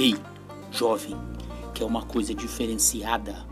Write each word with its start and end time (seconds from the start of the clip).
Ei, 0.00 0.14
jovem, 0.70 1.16
quer 1.74 1.84
uma 1.84 2.04
coisa 2.04 2.32
diferenciada, 2.32 3.44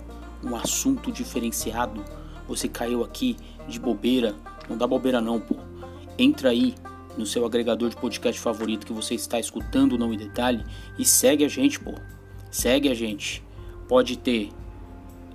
um 0.45 0.55
assunto 0.55 1.11
diferenciado? 1.11 2.05
Você 2.47 2.69
caiu 2.69 3.03
aqui 3.03 3.37
de 3.67 3.81
bobeira? 3.81 4.33
Não 4.69 4.79
dá 4.79 4.87
bobeira 4.87 5.21
não, 5.21 5.41
pô. 5.41 5.57
Entra 6.17 6.51
aí 6.51 6.77
no 7.19 7.27
seu 7.27 7.45
agregador 7.45 7.91
de 7.91 7.97
podcast 7.97 8.41
favorito 8.41 8.87
que 8.87 8.93
você 8.93 9.17
está 9.17 9.41
escutando 9.41 9.99
Não 9.99 10.15
em 10.15 10.17
Detalhe 10.17 10.65
e 10.97 11.05
segue 11.05 11.45
a 11.45 11.49
gente, 11.49 11.81
pô. 11.81 11.95
Segue 12.49 12.89
a 12.89 12.95
gente. 12.95 13.43
Pode 13.89 14.17
ter 14.17 14.51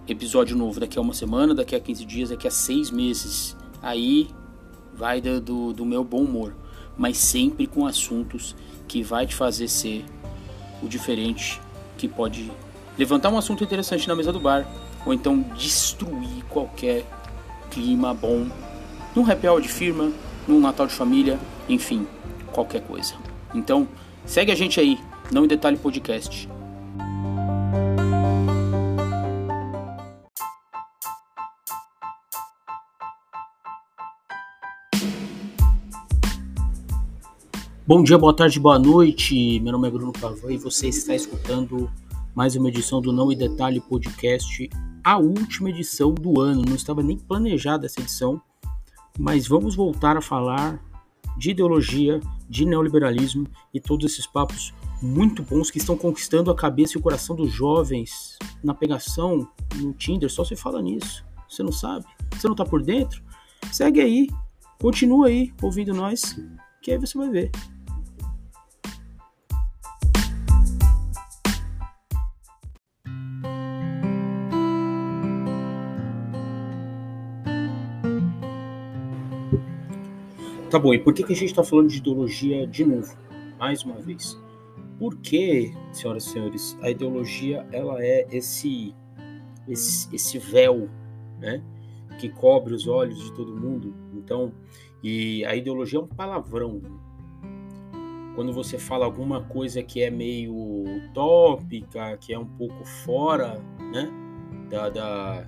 episódio 0.07 0.55
novo 0.55 0.79
daqui 0.79 0.97
a 0.97 1.01
uma 1.01 1.13
semana, 1.13 1.53
daqui 1.53 1.75
a 1.75 1.79
15 1.81 2.05
dias, 2.05 2.29
daqui 2.29 2.47
a 2.47 2.51
seis 2.51 2.89
meses. 2.89 3.57
Aí 3.81 4.29
vai 4.93 5.19
do, 5.19 5.73
do 5.73 5.85
meu 5.85 6.05
bom 6.05 6.23
humor, 6.23 6.55
mas 6.97 7.17
sempre 7.17 7.67
com 7.67 7.85
assuntos 7.85 8.55
que 8.87 9.03
vai 9.03 9.27
te 9.27 9.35
fazer 9.35 9.67
ser 9.67 10.05
o 10.81 10.87
diferente, 10.87 11.59
que 11.97 12.07
pode 12.07 12.51
levantar 12.97 13.29
um 13.29 13.37
assunto 13.37 13.63
interessante 13.63 14.07
na 14.07 14.15
mesa 14.15 14.31
do 14.31 14.39
bar, 14.39 14.65
ou 15.05 15.13
então 15.13 15.39
destruir 15.55 16.43
qualquer 16.49 17.05
clima 17.69 18.13
bom 18.13 18.47
num 19.15 19.29
happy 19.29 19.47
hour 19.47 19.61
de 19.61 19.67
firma, 19.67 20.11
num 20.47 20.59
Natal 20.59 20.87
de 20.87 20.93
família, 20.93 21.39
enfim, 21.67 22.07
qualquer 22.51 22.81
coisa. 22.81 23.13
Então, 23.53 23.87
segue 24.25 24.51
a 24.51 24.55
gente 24.55 24.79
aí, 24.79 24.97
não 25.31 25.45
em 25.45 25.47
detalhe 25.47 25.77
podcast. 25.77 26.47
Bom 37.91 38.01
dia, 38.01 38.17
boa 38.17 38.33
tarde, 38.33 38.57
boa 38.57 38.79
noite. 38.79 39.59
Meu 39.59 39.73
nome 39.73 39.85
é 39.85 39.91
Bruno 39.91 40.13
Pavan 40.13 40.53
e 40.53 40.57
você 40.57 40.87
está 40.87 41.13
escutando 41.13 41.91
mais 42.33 42.55
uma 42.55 42.69
edição 42.69 43.01
do 43.01 43.11
Não 43.11 43.29
e 43.33 43.35
Detalhe 43.35 43.81
Podcast, 43.81 44.69
a 45.03 45.17
última 45.17 45.69
edição 45.69 46.13
do 46.13 46.39
ano. 46.39 46.61
Não 46.65 46.77
estava 46.77 47.03
nem 47.03 47.17
planejada 47.17 47.85
essa 47.85 47.99
edição, 47.99 48.41
mas 49.19 49.45
vamos 49.45 49.75
voltar 49.75 50.15
a 50.15 50.21
falar 50.21 50.81
de 51.37 51.51
ideologia, 51.51 52.21
de 52.47 52.63
neoliberalismo 52.63 53.45
e 53.73 53.79
todos 53.81 54.09
esses 54.09 54.25
papos 54.25 54.73
muito 55.01 55.43
bons 55.43 55.69
que 55.69 55.77
estão 55.77 55.97
conquistando 55.97 56.49
a 56.49 56.55
cabeça 56.55 56.97
e 56.97 56.97
o 56.97 57.03
coração 57.03 57.35
dos 57.35 57.51
jovens 57.51 58.39
na 58.63 58.73
pegação, 58.73 59.45
no 59.75 59.91
Tinder. 59.91 60.31
Só 60.31 60.45
se 60.45 60.55
fala 60.55 60.81
nisso. 60.81 61.25
Você 61.49 61.61
não 61.61 61.73
sabe? 61.73 62.05
Você 62.31 62.47
não 62.47 62.53
está 62.53 62.63
por 62.63 62.81
dentro? 62.81 63.21
Segue 63.69 63.99
aí, 63.99 64.29
continua 64.79 65.27
aí 65.27 65.51
ouvindo 65.61 65.93
nós, 65.93 66.39
que 66.81 66.89
aí 66.89 66.97
você 66.97 67.17
vai 67.17 67.29
ver. 67.29 67.51
Tá 80.71 80.79
bom, 80.79 80.93
e 80.93 80.99
por 80.99 81.13
que, 81.13 81.21
que 81.21 81.33
a 81.33 81.35
gente 81.35 81.49
está 81.49 81.65
falando 81.65 81.89
de 81.89 81.97
ideologia 81.97 82.65
de 82.65 82.85
novo? 82.85 83.13
Mais 83.59 83.83
uma 83.83 83.95
vez. 83.95 84.41
Porque, 84.97 85.73
senhoras 85.91 86.25
e 86.25 86.29
senhores, 86.29 86.77
a 86.81 86.89
ideologia 86.89 87.67
ela 87.73 88.01
é 88.01 88.25
esse, 88.31 88.95
esse, 89.67 90.15
esse 90.15 90.39
véu 90.39 90.89
né, 91.41 91.61
que 92.17 92.29
cobre 92.29 92.73
os 92.73 92.87
olhos 92.87 93.21
de 93.21 93.33
todo 93.33 93.53
mundo. 93.53 93.93
Então, 94.13 94.53
e 95.03 95.43
a 95.43 95.53
ideologia 95.57 95.99
é 95.99 96.03
um 96.03 96.07
palavrão. 96.07 96.81
Quando 98.33 98.53
você 98.53 98.79
fala 98.79 99.03
alguma 99.03 99.43
coisa 99.43 99.83
que 99.83 100.01
é 100.01 100.09
meio 100.09 100.55
utópica, 101.09 102.15
que 102.15 102.33
é 102.33 102.39
um 102.39 102.47
pouco 102.47 102.85
fora 102.85 103.61
né, 103.91 104.09
da, 104.69 104.87
da, 104.87 105.41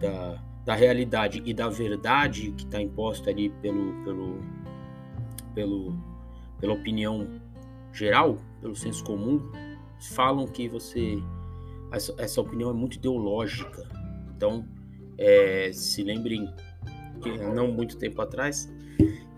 da, 0.00 0.42
da 0.64 0.74
realidade 0.74 1.40
e 1.46 1.54
da 1.54 1.68
verdade 1.68 2.50
que 2.56 2.64
está 2.64 2.82
imposta 2.82 3.30
ali 3.30 3.50
pelo, 3.62 3.92
pelo, 4.02 4.42
pelo, 5.54 5.94
pela 6.60 6.74
opinião 6.74 7.40
geral, 7.92 8.36
pelo 8.60 8.74
senso 8.74 9.04
comum, 9.04 9.40
falam 10.00 10.46
que 10.46 10.68
você 10.68 11.22
essa, 11.92 12.14
essa 12.18 12.40
opinião 12.40 12.70
é 12.70 12.72
muito 12.72 12.96
ideológica. 12.96 13.88
Então, 14.36 14.66
é, 15.16 15.70
se 15.72 16.02
lembrem 16.02 16.52
que 17.22 17.38
não 17.38 17.68
muito 17.70 17.96
tempo 17.96 18.20
atrás 18.20 18.72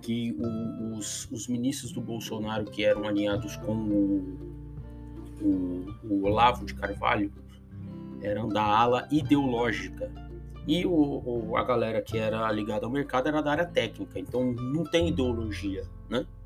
que 0.00 0.36
o, 0.38 0.96
os, 0.96 1.30
os, 1.30 1.48
ministros 1.48 1.92
do 1.92 2.00
Bolsonaro 2.00 2.64
que 2.64 2.84
eram 2.84 3.04
alinhados 3.04 3.56
com 3.56 3.74
o, 3.74 4.38
o, 5.42 5.86
o 6.04 6.24
Olavo 6.24 6.64
de 6.64 6.74
Carvalho 6.74 7.32
eram 8.22 8.48
da 8.48 8.62
ala 8.62 9.06
ideológica 9.10 10.10
e 10.66 10.86
o, 10.86 11.56
a 11.56 11.62
galera 11.62 12.00
que 12.00 12.16
era 12.16 12.50
ligada 12.50 12.86
ao 12.86 12.92
mercado 12.92 13.28
era 13.28 13.42
da 13.42 13.50
área 13.50 13.66
técnica, 13.66 14.18
então 14.18 14.52
não 14.52 14.84
tem 14.84 15.08
ideologia? 15.08 15.84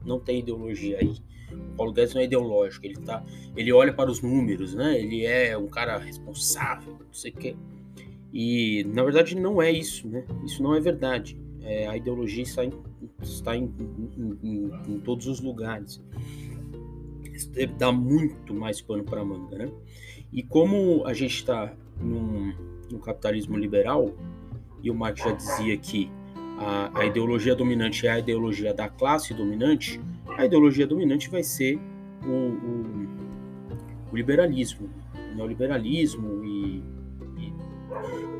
Não 0.04 0.18
tem 0.18 0.40
ideologia 0.40 0.98
aí. 1.00 1.16
O 1.52 1.76
Paulo 1.76 1.92
Guedes 1.92 2.14
não 2.14 2.20
é 2.20 2.24
ideológico, 2.24 2.86
ele 2.86 2.96
tá, 2.96 3.24
ele 3.56 3.72
olha 3.72 3.92
para 3.92 4.10
os 4.10 4.20
números, 4.20 4.74
né? 4.74 4.98
Ele 5.00 5.24
é 5.24 5.58
um 5.58 5.66
cara 5.66 5.98
responsável, 5.98 6.92
não 6.92 7.12
sei 7.12 7.32
o 7.32 7.34
quê. 7.34 7.56
E 8.32 8.84
na 8.84 9.02
verdade 9.02 9.34
não 9.34 9.60
é 9.60 9.70
isso, 9.70 10.08
né? 10.08 10.24
Isso 10.44 10.62
não 10.62 10.74
é 10.74 10.80
verdade. 10.80 11.36
É, 11.62 11.88
a 11.88 11.96
ideologia 11.96 12.42
está 12.42 12.64
em, 12.64 12.72
está 13.20 13.56
em, 13.56 13.72
em, 14.42 14.70
em 14.88 15.00
todos 15.00 15.26
os 15.26 15.40
lugares. 15.40 16.00
Isso 17.32 17.50
dá 17.76 17.90
muito 17.90 18.54
mais 18.54 18.80
pano 18.80 19.02
para 19.02 19.24
manga, 19.24 19.58
né? 19.58 19.70
E 20.32 20.42
como 20.42 21.04
a 21.04 21.12
gente 21.12 21.34
está 21.34 21.74
num 22.00 22.54
no 22.90 22.98
capitalismo 22.98 23.56
liberal, 23.56 24.12
e 24.82 24.90
o 24.90 24.94
Marx 24.94 25.22
já 25.22 25.32
dizia 25.32 25.76
que 25.76 26.10
a, 26.60 27.00
a, 27.00 27.06
ideologia 27.06 27.54
dominante 27.54 28.06
é 28.06 28.10
a 28.10 28.18
ideologia 28.18 28.74
da 28.74 28.88
classe 28.88 29.32
dominante, 29.32 29.98
a 30.36 30.44
ideologia 30.44 30.86
dominante 30.86 31.30
vai 31.30 31.42
ser 31.42 31.80
o, 32.22 32.28
o, 32.28 33.08
o 34.12 34.16
liberalismo, 34.16 34.90
o 35.32 35.34
neoliberalismo 35.34 36.44
e, 36.44 36.84
e 37.38 37.54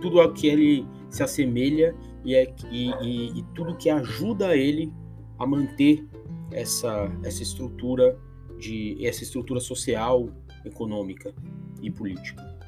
tudo 0.03 0.21
a 0.21 0.31
que 0.33 0.47
ele 0.47 0.87
se 1.09 1.23
assemelha 1.23 1.95
e, 2.23 2.35
é, 2.35 2.53
e, 2.71 2.91
e, 3.01 3.39
e 3.39 3.43
tudo 3.55 3.75
que 3.75 3.89
ajuda 3.89 4.55
ele 4.55 4.93
a 5.39 5.47
manter 5.47 6.07
essa, 6.53 7.11
essa 7.25 7.43
estrutura 7.43 8.19
de 8.59 8.99
essa 9.07 9.23
estrutura 9.23 9.61
social, 9.61 10.29
econômica 10.65 11.33
e 11.81 11.91
política. 11.91 12.61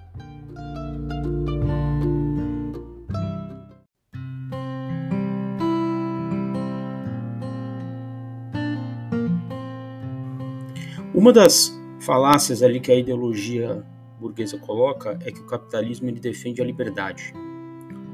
Uma 11.22 11.32
das 11.32 11.72
falácias 12.00 12.64
ali 12.64 12.80
que 12.80 12.90
a 12.90 12.96
ideologia 12.96 13.86
burguesa 14.18 14.58
coloca 14.58 15.16
é 15.24 15.30
que 15.30 15.38
o 15.38 15.46
capitalismo 15.46 16.08
ele 16.08 16.18
defende 16.18 16.60
a 16.60 16.64
liberdade. 16.64 17.32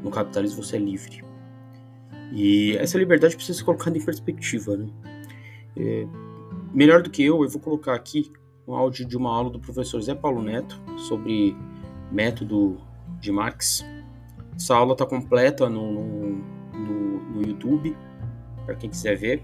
No 0.02 0.10
capitalismo 0.10 0.62
você 0.62 0.76
é 0.76 0.78
livre. 0.78 1.24
E 2.30 2.76
essa 2.76 2.98
liberdade 2.98 3.34
precisa 3.34 3.56
ser 3.56 3.64
colocada 3.64 3.96
em 3.96 4.04
perspectiva. 4.04 4.76
Né? 4.76 4.88
É, 5.74 6.06
melhor 6.74 7.00
do 7.00 7.08
que 7.08 7.22
eu, 7.22 7.42
eu 7.42 7.48
vou 7.48 7.62
colocar 7.62 7.94
aqui 7.94 8.30
um 8.66 8.74
áudio 8.74 9.06
de 9.06 9.16
uma 9.16 9.34
aula 9.34 9.48
do 9.48 9.58
professor 9.58 10.02
Zé 10.02 10.14
Paulo 10.14 10.42
Neto 10.42 10.78
sobre 10.98 11.56
método 12.12 12.76
de 13.20 13.32
Marx. 13.32 13.86
Essa 14.54 14.76
aula 14.76 14.92
está 14.92 15.06
completa 15.06 15.66
no, 15.66 15.92
no, 15.94 16.44
no, 16.74 17.20
no 17.36 17.48
YouTube, 17.48 17.96
para 18.66 18.74
quem 18.74 18.90
quiser 18.90 19.16
ver. 19.16 19.42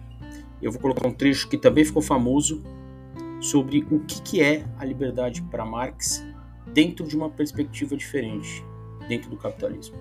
Eu 0.61 0.71
vou 0.71 0.83
colocar 0.83 1.09
um 1.09 1.13
trecho 1.13 1.49
que 1.49 1.57
também 1.57 1.83
ficou 1.83 2.03
famoso 2.03 2.63
sobre 3.45 3.87
o 3.91 4.01
que, 4.01 4.23
que 4.23 4.43
é 4.43 4.65
a 4.79 4.85
liberdade 4.87 5.43
para 5.43 5.67
Marx 5.67 6.25
dentro 6.73 7.07
de 7.07 7.15
uma 7.15 7.29
perspectiva 7.29 7.95
diferente, 7.95 8.65
dentro 9.07 9.29
do 9.29 9.37
capitalismo. 9.37 9.97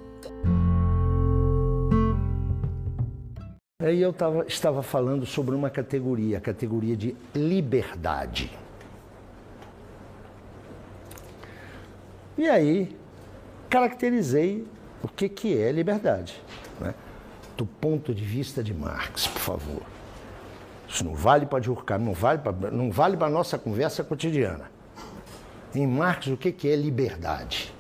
Aí 3.82 4.02
eu 4.02 4.14
tava, 4.14 4.46
estava 4.48 4.82
falando 4.82 5.26
sobre 5.26 5.54
uma 5.54 5.70
categoria, 5.70 6.38
a 6.38 6.42
categoria 6.42 6.96
de 6.96 7.18
liberdade. 7.36 8.50
E 12.38 12.48
aí 12.48 12.96
caracterizei 13.70 14.66
o 15.04 15.08
que, 15.10 15.28
que 15.28 15.58
é 15.58 15.70
liberdade, 15.70 16.42
né? 16.80 16.96
do 17.58 17.66
ponto 17.66 18.16
de 18.16 18.24
vista 18.24 18.64
de 18.64 18.74
Marx, 18.74 19.28
por 19.28 19.42
favor. 19.42 19.93
Isso 20.94 21.04
não 21.04 21.16
vale 21.16 21.46
para 21.46 21.60
Durkheim, 21.60 21.98
não 21.98 22.14
vale 22.14 22.40
para 22.40 22.70
não 22.70 22.92
vale 22.92 23.18
a 23.20 23.30
nossa 23.30 23.58
conversa 23.58 24.04
cotidiana. 24.04 24.72
Em 25.74 25.88
Marx, 25.88 26.28
o 26.28 26.38
que 26.38 26.68
é 26.68 26.76
liberdade? 26.76 27.74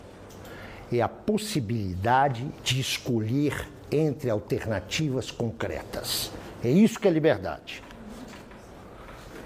É 0.92 1.00
a 1.00 1.08
possibilidade 1.08 2.46
de 2.64 2.82
escolher 2.82 3.68
entre 3.92 4.30
alternativas 4.30 5.30
concretas. 5.30 6.32
É 6.64 6.70
isso 6.70 7.00
que 7.00 7.08
é 7.08 7.12
liberdade. 7.12 7.84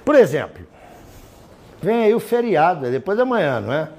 Por 0.05 0.15
exemplo, 0.15 0.65
Vem 1.81 2.05
aí 2.05 2.13
o 2.13 2.19
feriado, 2.19 2.87
é 2.87 2.89
depois 2.91 3.17
da 3.17 3.25
manhã, 3.25 3.59
não 3.61 3.71
é? 3.71 3.89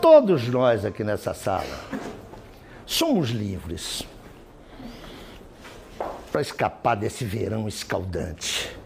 Todos 0.00 0.46
nós 0.48 0.84
aqui 0.84 1.02
nessa 1.02 1.34
sala 1.34 1.64
somos 2.86 3.30
livres 3.30 4.06
para 6.30 6.40
escapar 6.40 6.94
desse 6.94 7.24
verão 7.24 7.66
escaldante 7.66 8.76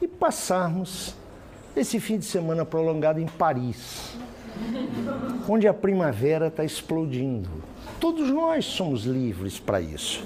e 0.00 0.08
passarmos 0.08 1.14
esse 1.76 2.00
fim 2.00 2.18
de 2.18 2.24
semana 2.24 2.64
prolongado 2.64 3.20
em 3.20 3.26
Paris, 3.26 4.16
onde 5.48 5.68
a 5.68 5.74
primavera 5.74 6.48
está 6.48 6.64
explodindo. 6.64 7.48
Todos 8.00 8.30
nós 8.30 8.64
somos 8.64 9.04
livres 9.04 9.58
para 9.58 9.80
isso. 9.80 10.24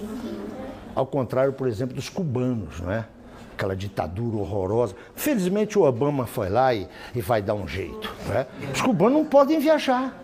Ao 0.95 1.07
contrário, 1.07 1.53
por 1.53 1.69
exemplo, 1.69 1.95
dos 1.95 2.09
cubanos, 2.09 2.81
não 2.81 2.93
é? 2.93 3.07
Aquela 3.55 3.77
ditadura 3.77 4.37
horrorosa. 4.37 4.95
Felizmente 5.15 5.79
o 5.79 5.83
Obama 5.83 6.27
foi 6.27 6.49
lá 6.49 6.75
e, 6.75 6.89
e 7.15 7.21
vai 7.21 7.43
dar 7.43 7.55
um 7.55 7.67
jeito. 7.69 8.13
É? 8.31 8.47
Os 8.73 8.81
cubanos 8.81 9.19
não 9.19 9.25
podem 9.25 9.59
viajar. 9.59 10.17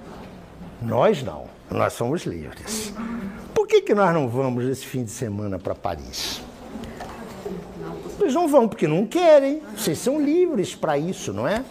Nós 0.81 1.23
não. 1.23 1.46
Nós 1.70 1.93
somos 1.93 2.25
livres. 2.25 2.93
Que, 3.69 3.82
que 3.82 3.94
nós 3.94 4.15
não 4.15 4.26
vamos 4.26 4.65
esse 4.65 4.87
fim 4.87 5.05
de 5.05 5.11
semana 5.11 5.59
para 5.59 5.75
Paris? 5.75 6.41
Eles 8.19 8.32
não 8.32 8.49
vão 8.49 8.67
porque 8.67 8.88
não 8.88 9.06
querem. 9.06 9.62
Vocês 9.76 9.99
são 9.99 10.19
livres 10.19 10.75
para 10.75 10.97
isso, 10.97 11.35
não 11.35 11.47
é? 11.47 11.62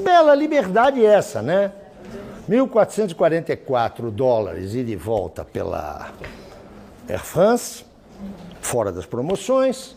Bela 0.00 0.34
liberdade 0.34 1.04
essa, 1.04 1.42
né? 1.42 1.72
1.444 2.48 4.10
dólares 4.10 4.74
e 4.74 4.82
de 4.82 4.96
volta 4.96 5.44
pela 5.44 6.10
Air 7.06 7.22
France, 7.22 7.84
fora 8.62 8.90
das 8.90 9.04
promoções, 9.04 9.94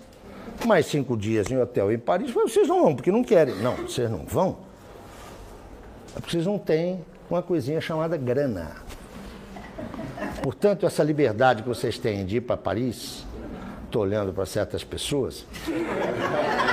mais 0.66 0.88
cinco 0.88 1.16
dias 1.16 1.50
em 1.50 1.58
hotel 1.58 1.90
em 1.92 1.98
Paris. 1.98 2.32
Vocês 2.32 2.68
não 2.68 2.84
vão 2.84 2.96
porque 2.96 3.12
não 3.12 3.24
querem. 3.24 3.56
Não, 3.56 3.76
vocês 3.76 4.10
não 4.10 4.26
vão. 4.26 4.58
É 6.18 6.20
porque 6.20 6.32
vocês 6.32 6.46
não 6.46 6.60
têm 6.60 7.04
uma 7.30 7.42
coisinha 7.42 7.80
chamada 7.80 8.18
grana. 8.18 8.89
Portanto, 10.42 10.86
essa 10.86 11.04
liberdade 11.04 11.64
que 11.64 11.70
vocês 11.70 11.98
têm 11.98 12.26
de 12.26 12.38
ir 12.38 12.42
para 12.42 12.58
Paris, 12.58 13.26
estou 13.86 14.04
olhando 14.04 14.32
para 14.32 14.46
certas 14.46 14.84
pessoas, 14.84 15.46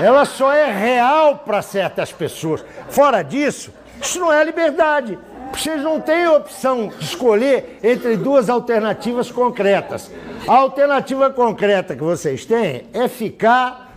ela 0.02 0.24
só 0.24 0.52
é 0.52 0.70
real 0.70 1.38
para 1.38 1.62
certas 1.62 2.12
pessoas. 2.12 2.64
Fora 2.88 3.22
disso, 3.22 3.72
isso 4.00 4.20
não 4.20 4.32
é 4.32 4.44
liberdade. 4.44 5.18
Vocês 5.52 5.82
não 5.82 6.00
têm 6.00 6.26
opção 6.28 6.88
de 6.88 7.04
escolher 7.04 7.78
entre 7.82 8.16
duas 8.16 8.50
alternativas 8.50 9.30
concretas. 9.30 10.10
A 10.46 10.54
alternativa 10.54 11.30
concreta 11.30 11.96
que 11.96 12.02
vocês 12.02 12.44
têm 12.44 12.84
é 12.92 13.08
ficar 13.08 13.90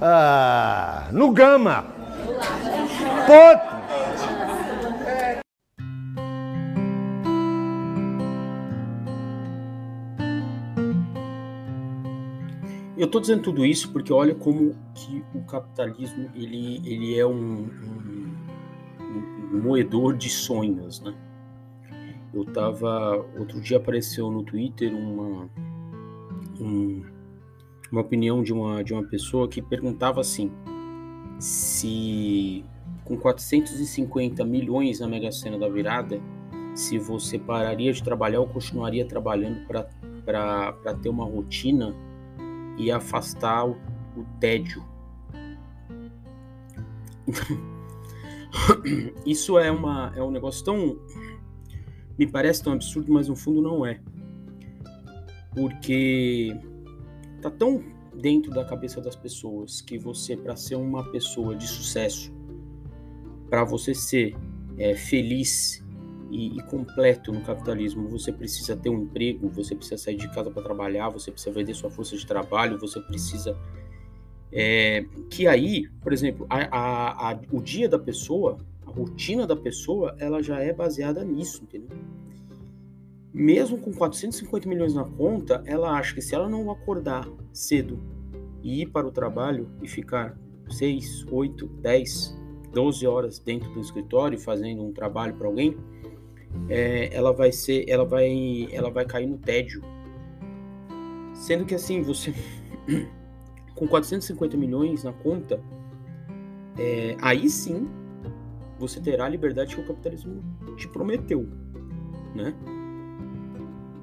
ah, 0.00 1.04
no 1.12 1.30
gama. 1.30 1.86
Ponto. 3.26 3.67
Eu 12.98 13.06
estou 13.06 13.20
dizendo 13.20 13.42
tudo 13.44 13.64
isso 13.64 13.92
porque 13.92 14.12
olha 14.12 14.34
como 14.34 14.74
que 14.92 15.24
o 15.32 15.40
capitalismo 15.42 16.28
ele, 16.34 16.82
ele 16.84 17.16
é 17.16 17.24
um, 17.24 17.62
um, 17.62 18.36
um 19.52 19.62
moedor 19.62 20.16
de 20.16 20.28
sonhos, 20.28 21.00
né? 21.00 21.14
Eu 22.34 22.44
tava 22.44 23.24
outro 23.38 23.60
dia 23.60 23.76
apareceu 23.76 24.32
no 24.32 24.42
Twitter 24.42 24.92
uma 24.92 25.48
um, 26.60 27.04
uma 27.92 28.00
opinião 28.00 28.42
de 28.42 28.52
uma 28.52 28.82
de 28.82 28.92
uma 28.92 29.04
pessoa 29.04 29.46
que 29.46 29.62
perguntava 29.62 30.20
assim 30.20 30.50
se 31.38 32.64
com 33.04 33.16
450 33.16 34.44
milhões 34.44 34.98
na 34.98 35.06
Mega 35.06 35.30
Sena 35.30 35.56
da 35.56 35.68
virada, 35.68 36.20
se 36.74 36.98
você 36.98 37.38
pararia 37.38 37.92
de 37.92 38.02
trabalhar 38.02 38.40
ou 38.40 38.48
continuaria 38.48 39.06
trabalhando 39.06 39.64
para 39.66 40.94
ter 41.00 41.08
uma 41.08 41.24
rotina 41.24 41.94
e 42.78 42.90
afastar 42.90 43.66
o, 43.66 43.72
o 44.16 44.24
tédio. 44.40 44.82
Isso 49.26 49.58
é, 49.58 49.70
uma, 49.70 50.12
é 50.16 50.22
um 50.22 50.30
negócio 50.30 50.64
tão. 50.64 50.98
Me 52.18 52.26
parece 52.26 52.62
tão 52.62 52.72
absurdo, 52.72 53.12
mas 53.12 53.28
no 53.28 53.36
fundo 53.36 53.60
não 53.60 53.84
é. 53.84 54.00
Porque 55.54 56.56
tá 57.42 57.50
tão 57.50 57.84
dentro 58.14 58.50
da 58.50 58.64
cabeça 58.64 59.00
das 59.00 59.14
pessoas 59.14 59.80
que 59.80 59.98
você, 59.98 60.36
para 60.36 60.56
ser 60.56 60.76
uma 60.76 61.04
pessoa 61.10 61.54
de 61.54 61.66
sucesso, 61.66 62.32
para 63.48 63.64
você 63.64 63.94
ser 63.94 64.36
é, 64.76 64.94
feliz 64.94 65.84
e, 66.30 66.58
e, 66.58 66.62
completo 66.62 67.32
no 67.32 67.40
capitalismo. 67.40 68.08
Você 68.08 68.32
precisa 68.32 68.76
ter 68.76 68.90
um 68.90 69.02
emprego, 69.02 69.48
você 69.48 69.74
precisa 69.74 69.96
sair 69.96 70.16
de 70.16 70.28
casa 70.28 70.50
para 70.50 70.62
trabalhar, 70.62 71.08
você 71.08 71.30
precisa 71.30 71.54
vender 71.54 71.74
sua 71.74 71.90
força 71.90 72.16
de 72.16 72.26
trabalho, 72.26 72.78
você 72.78 73.00
precisa. 73.00 73.56
É, 74.50 75.04
que 75.30 75.46
aí, 75.46 75.88
por 76.00 76.12
exemplo, 76.12 76.46
a, 76.48 76.56
a, 76.56 77.32
a, 77.32 77.40
o 77.52 77.60
dia 77.60 77.88
da 77.88 77.98
pessoa, 77.98 78.58
a 78.86 78.90
rotina 78.90 79.46
da 79.46 79.56
pessoa, 79.56 80.16
ela 80.18 80.42
já 80.42 80.60
é 80.60 80.72
baseada 80.72 81.22
nisso, 81.24 81.62
entendeu? 81.62 81.96
Mesmo 83.32 83.78
com 83.78 83.92
450 83.92 84.68
milhões 84.68 84.94
na 84.94 85.04
conta, 85.04 85.62
ela 85.66 85.92
acha 85.92 86.14
que 86.14 86.22
se 86.22 86.34
ela 86.34 86.48
não 86.48 86.70
acordar 86.70 87.28
cedo 87.52 88.00
e 88.62 88.82
ir 88.82 88.86
para 88.86 89.06
o 89.06 89.12
trabalho 89.12 89.68
e 89.82 89.88
ficar 89.88 90.36
6, 90.70 91.26
8, 91.30 91.66
10, 91.66 92.38
12 92.72 93.06
horas 93.06 93.38
dentro 93.38 93.70
do 93.72 93.80
escritório 93.80 94.38
fazendo 94.38 94.82
um 94.82 94.92
trabalho 94.92 95.34
para 95.34 95.46
alguém, 95.46 95.76
é, 96.68 97.14
ela 97.14 97.32
vai 97.32 97.52
ser, 97.52 97.84
ela 97.88 98.04
vai, 98.04 98.68
ela 98.72 98.90
vai 98.90 99.04
cair 99.04 99.26
no 99.26 99.38
tédio. 99.38 99.82
Sendo 101.34 101.64
que 101.64 101.74
assim, 101.74 102.02
você 102.02 102.34
com 103.74 103.86
450 103.86 104.56
milhões 104.56 105.04
na 105.04 105.12
conta, 105.12 105.60
é, 106.78 107.16
aí 107.20 107.48
sim 107.48 107.88
você 108.78 109.00
terá 109.00 109.26
a 109.26 109.28
liberdade 109.28 109.74
que 109.74 109.80
o 109.80 109.86
capitalismo 109.86 110.42
te 110.76 110.88
prometeu, 110.88 111.48
né? 112.34 112.54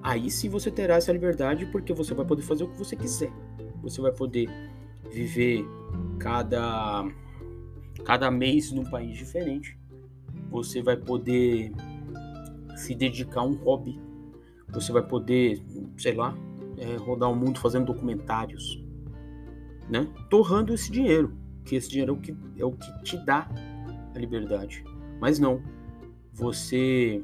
Aí 0.04 0.30
sim 0.30 0.50
você 0.50 0.69
terá 0.69 0.96
essa 0.96 1.12
liberdade 1.12 1.66
porque 1.68 1.94
você 1.94 2.13
vai 2.13 2.25
poder 2.25 2.44
fazer 2.44 2.63
o 2.63 2.68
que 2.68 2.78
você 2.78 2.96
quiser. 2.96 3.31
Você 3.81 4.01
vai 4.01 4.12
poder 4.12 4.48
viver 5.12 5.66
cada 6.19 7.06
cada 8.04 8.30
mês 8.30 8.72
num 8.72 8.84
país 8.84 9.18
diferente. 9.18 9.77
Você 10.51 10.82
vai 10.82 10.96
poder 10.96 11.72
se 12.75 12.94
dedicar 12.94 13.41
a 13.41 13.46
um 13.46 13.55
hobby. 13.55 14.00
Você 14.70 14.91
vai 14.91 15.01
poder, 15.01 15.63
sei 15.98 16.13
lá, 16.13 16.36
é, 16.77 16.96
rodar 16.98 17.32
o 17.32 17.36
mundo 17.36 17.60
fazendo 17.60 17.86
documentários, 17.86 18.84
né? 19.89 20.08
Torrando 20.29 20.74
esse 20.74 20.91
dinheiro, 20.91 21.38
que 21.63 21.75
esse 21.75 21.89
dinheiro 21.89 22.13
é 22.13 22.17
o 22.17 22.20
que, 22.20 22.36
é 22.58 22.65
o 22.65 22.72
que 22.72 23.03
te 23.03 23.17
dá 23.25 23.50
a 24.13 24.20
liberdade. 24.20 24.84
Mas 25.20 25.39
não, 25.39 25.62
você, 26.34 27.24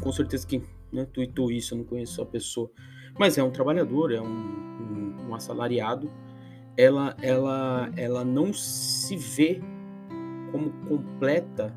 com 0.00 0.12
certeza 0.12 0.46
que 0.46 0.62
né, 0.92 1.06
tweetou 1.12 1.50
isso, 1.50 1.74
eu 1.74 1.78
não 1.78 1.84
conheço 1.84 2.22
a 2.22 2.26
pessoa, 2.26 2.70
mas 3.18 3.36
é 3.36 3.42
um 3.42 3.50
trabalhador, 3.50 4.12
é 4.12 4.20
um, 4.20 4.26
um, 4.26 5.28
um 5.28 5.34
assalariado, 5.34 6.10
ela, 6.76 7.14
ela, 7.20 7.90
ela 7.96 8.24
não 8.24 8.52
se 8.52 9.16
vê 9.16 9.60
como 10.52 10.70
completa 10.88 11.74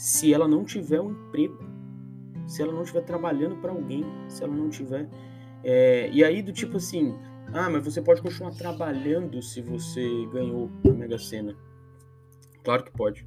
se 0.00 0.32
ela 0.32 0.48
não 0.48 0.64
tiver 0.64 0.98
um 0.98 1.10
emprego, 1.10 1.58
se 2.46 2.62
ela 2.62 2.72
não 2.72 2.80
estiver 2.80 3.02
trabalhando 3.02 3.56
para 3.56 3.70
alguém, 3.70 4.02
se 4.28 4.42
ela 4.42 4.54
não 4.54 4.70
tiver. 4.70 5.06
É, 5.62 6.08
e 6.10 6.24
aí, 6.24 6.40
do 6.40 6.54
tipo 6.54 6.78
assim, 6.78 7.14
ah, 7.52 7.68
mas 7.68 7.84
você 7.84 8.00
pode 8.00 8.22
continuar 8.22 8.52
trabalhando 8.52 9.42
se 9.42 9.60
você 9.60 10.02
ganhou 10.32 10.70
a 10.86 10.88
Mega 10.88 11.18
Sena. 11.18 11.54
Claro 12.64 12.84
que 12.84 12.90
pode. 12.92 13.26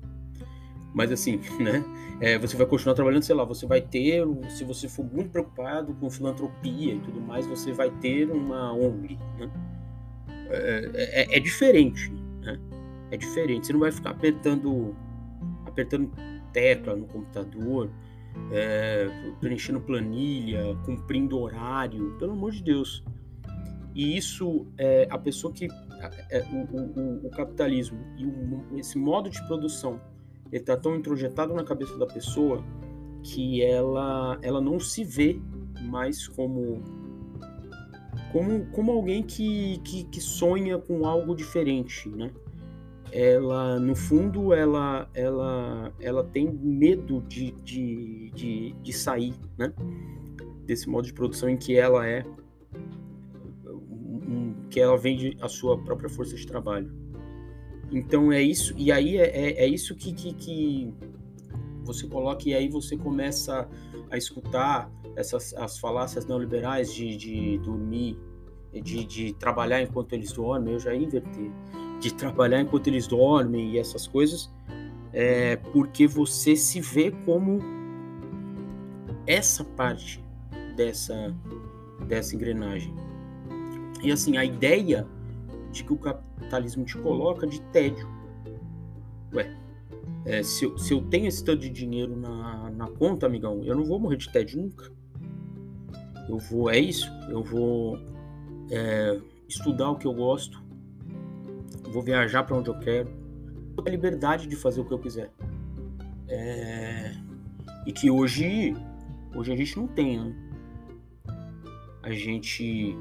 Mas 0.96 1.12
assim, 1.12 1.40
né? 1.62 1.86
É, 2.20 2.40
você 2.40 2.58
vai 2.58 2.66
continuar 2.66 2.96
trabalhando, 2.96 3.22
sei 3.22 3.36
lá, 3.36 3.44
você 3.44 3.68
vai 3.68 3.80
ter, 3.80 4.26
se 4.50 4.64
você 4.64 4.90
for 4.90 5.06
muito 5.06 5.30
preocupado 5.30 5.94
com 5.94 6.10
filantropia 6.10 6.96
e 6.96 7.00
tudo 7.02 7.22
mais, 7.22 7.46
você 7.46 7.72
vai 7.72 7.92
ter 7.92 8.32
uma 8.32 8.74
ONG, 8.74 9.20
né? 9.38 9.52
É, 10.50 10.92
é, 10.96 11.38
é 11.38 11.40
diferente, 11.40 12.12
né? 12.42 12.60
É 13.12 13.18
diferente. 13.18 13.68
Você 13.68 13.74
não 13.74 13.80
vai 13.80 13.92
ficar 13.92 14.10
apertando, 14.10 14.96
apertando 15.68 16.12
tecla 16.54 16.96
no 16.96 17.06
computador, 17.08 17.90
é, 18.52 19.08
preenchendo 19.40 19.82
planilha, 19.82 20.76
cumprindo 20.86 21.40
horário, 21.40 22.16
pelo 22.18 22.32
amor 22.32 22.52
de 22.52 22.64
Deus. 22.64 23.04
E 23.96 24.16
isso 24.18 24.66
é 24.78 25.08
a 25.10 25.18
pessoa 25.18 25.52
que 25.54 25.68
é, 26.30 26.44
o, 26.52 26.78
o, 26.78 27.28
o, 27.28 27.30
capitalismo 27.30 28.00
e 28.18 28.26
o, 28.26 28.78
esse 28.78 28.98
modo 28.98 29.30
de 29.30 29.42
produção 29.48 30.02
está 30.52 30.76
tão 30.76 30.96
introjetado 30.96 31.54
na 31.54 31.64
cabeça 31.64 31.98
da 31.98 32.06
pessoa 32.06 32.64
que 33.24 33.62
ela 33.64 34.38
ela 34.42 34.60
não 34.60 34.80
se 34.80 35.04
vê 35.04 35.40
mais 35.84 36.28
como 36.28 36.82
como, 38.34 38.66
como 38.72 38.92
alguém 38.92 39.22
que, 39.22 39.78
que, 39.84 40.04
que 40.06 40.20
sonha 40.20 40.80
com 40.80 41.06
algo 41.06 41.36
diferente, 41.36 42.10
né? 42.10 42.32
Ela 43.14 43.80
no 43.80 43.96
fundo 43.96 44.54
ela 44.54 45.08
ela 45.14 45.94
ela 46.00 46.24
tem 46.24 46.52
medo 46.52 47.22
de, 47.28 47.52
de, 47.52 48.32
de, 48.32 48.74
de 48.82 48.94
sair 48.94 49.36
né? 49.56 49.72
Desse 50.66 50.90
modo 50.90 51.06
de 51.06 51.14
produção 51.14 51.48
em 51.48 51.56
que 51.56 51.78
ela 51.78 52.08
é 52.08 52.26
um, 53.68 54.56
que 54.68 54.80
ela 54.80 54.98
vende 54.98 55.38
a 55.40 55.48
sua 55.48 55.78
própria 55.78 56.10
força 56.10 56.36
de 56.36 56.48
trabalho. 56.48 56.92
Então 57.92 58.32
é 58.32 58.42
isso 58.42 58.74
e 58.76 58.92
aí 58.92 59.18
é, 59.18 59.28
é, 59.28 59.66
é 59.66 59.68
isso 59.68 59.96
que, 59.96 60.12
que, 60.12 60.34
que 60.34 60.94
você 61.84 62.08
coloca 62.08 62.50
e 62.50 62.56
aí 62.56 62.68
você 62.68 62.98
começa 62.98 63.70
a 64.10 64.18
escutar 64.18 64.92
essas 65.16 65.54
as 65.54 65.78
falácias 65.78 66.26
neoliberais 66.26 66.92
de, 66.92 67.16
de 67.16 67.58
dormir 67.60 68.18
de, 68.74 69.06
de 69.06 69.34
trabalhar 69.34 69.84
enquanto 69.84 70.14
eles 70.14 70.32
dormem. 70.32 70.74
Eu 70.74 70.80
já 70.80 70.96
ia 70.96 71.04
inverter 71.04 71.52
de 72.04 72.14
trabalhar 72.14 72.62
enquanto 72.62 72.88
eles 72.88 73.08
dormem 73.08 73.72
e 73.72 73.80
essas 73.80 74.06
coisas, 74.06 74.52
é 75.14 75.56
porque 75.56 76.06
você 76.06 76.56
se 76.56 76.82
vê 76.82 77.12
como 77.26 77.60
essa 79.26 79.64
parte 79.64 80.24
dessa, 80.76 81.34
dessa 82.08 82.36
engrenagem. 82.36 82.94
E 84.04 84.12
assim, 84.12 84.36
a 84.36 84.44
ideia 84.44 85.08
de 85.72 85.84
que 85.84 85.94
o 85.94 85.98
capitalismo 85.98 86.84
te 86.84 86.98
coloca 86.98 87.48
de 87.48 87.62
tédio. 87.62 88.08
Ué, 89.34 89.56
é, 90.26 90.44
se, 90.44 90.66
eu, 90.66 90.78
se 90.78 90.94
eu 90.94 91.02
tenho 91.02 91.28
esse 91.28 91.44
tanto 91.44 91.62
de 91.62 91.70
dinheiro 91.70 92.16
na, 92.16 92.70
na 92.72 92.88
conta, 92.88 93.26
amigão, 93.26 93.64
eu 93.64 93.76
não 93.76 93.86
vou 93.86 93.98
morrer 93.98 94.18
de 94.18 94.30
tédio 94.30 94.62
nunca. 94.62 94.92
Eu 96.28 96.38
vou, 96.38 96.70
é 96.70 96.80
isso, 96.80 97.10
eu 97.30 97.42
vou 97.44 97.98
é, 98.70 99.20
estudar 99.48 99.90
o 99.92 99.98
que 99.98 100.06
eu 100.06 100.14
gosto, 100.14 100.63
vou 101.94 102.02
viajar 102.02 102.44
para 102.44 102.58
onde 102.58 102.70
eu 102.70 102.80
quero, 102.80 103.10
a 103.86 103.90
liberdade 103.90 104.48
de 104.48 104.56
fazer 104.56 104.82
o 104.82 104.86
que 104.86 104.94
eu 104.94 105.00
quiser. 105.00 105.32
É... 106.28 107.12
E 107.86 107.92
que 107.92 108.10
hoje, 108.10 108.76
hoje 109.36 109.52
a 109.52 109.56
gente 109.56 109.78
não 109.78 109.88
tem, 109.88 110.20
né? 110.20 110.36
A 112.02 112.12
gente 112.12 112.98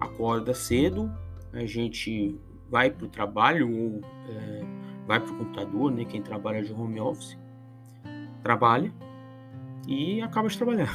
acorda 0.00 0.54
cedo, 0.54 1.12
a 1.52 1.66
gente 1.66 2.38
vai 2.70 2.90
para 2.90 3.06
o 3.06 3.08
trabalho 3.08 3.70
ou 3.70 4.00
é, 4.28 4.64
vai 5.06 5.20
para 5.20 5.32
o 5.32 5.36
computador, 5.36 5.90
né? 5.90 6.04
Quem 6.04 6.22
trabalha 6.22 6.62
de 6.62 6.72
home 6.72 7.00
office 7.00 7.36
trabalha 8.42 8.92
e 9.88 10.20
acaba 10.20 10.48
de 10.48 10.56
trabalhar. 10.56 10.94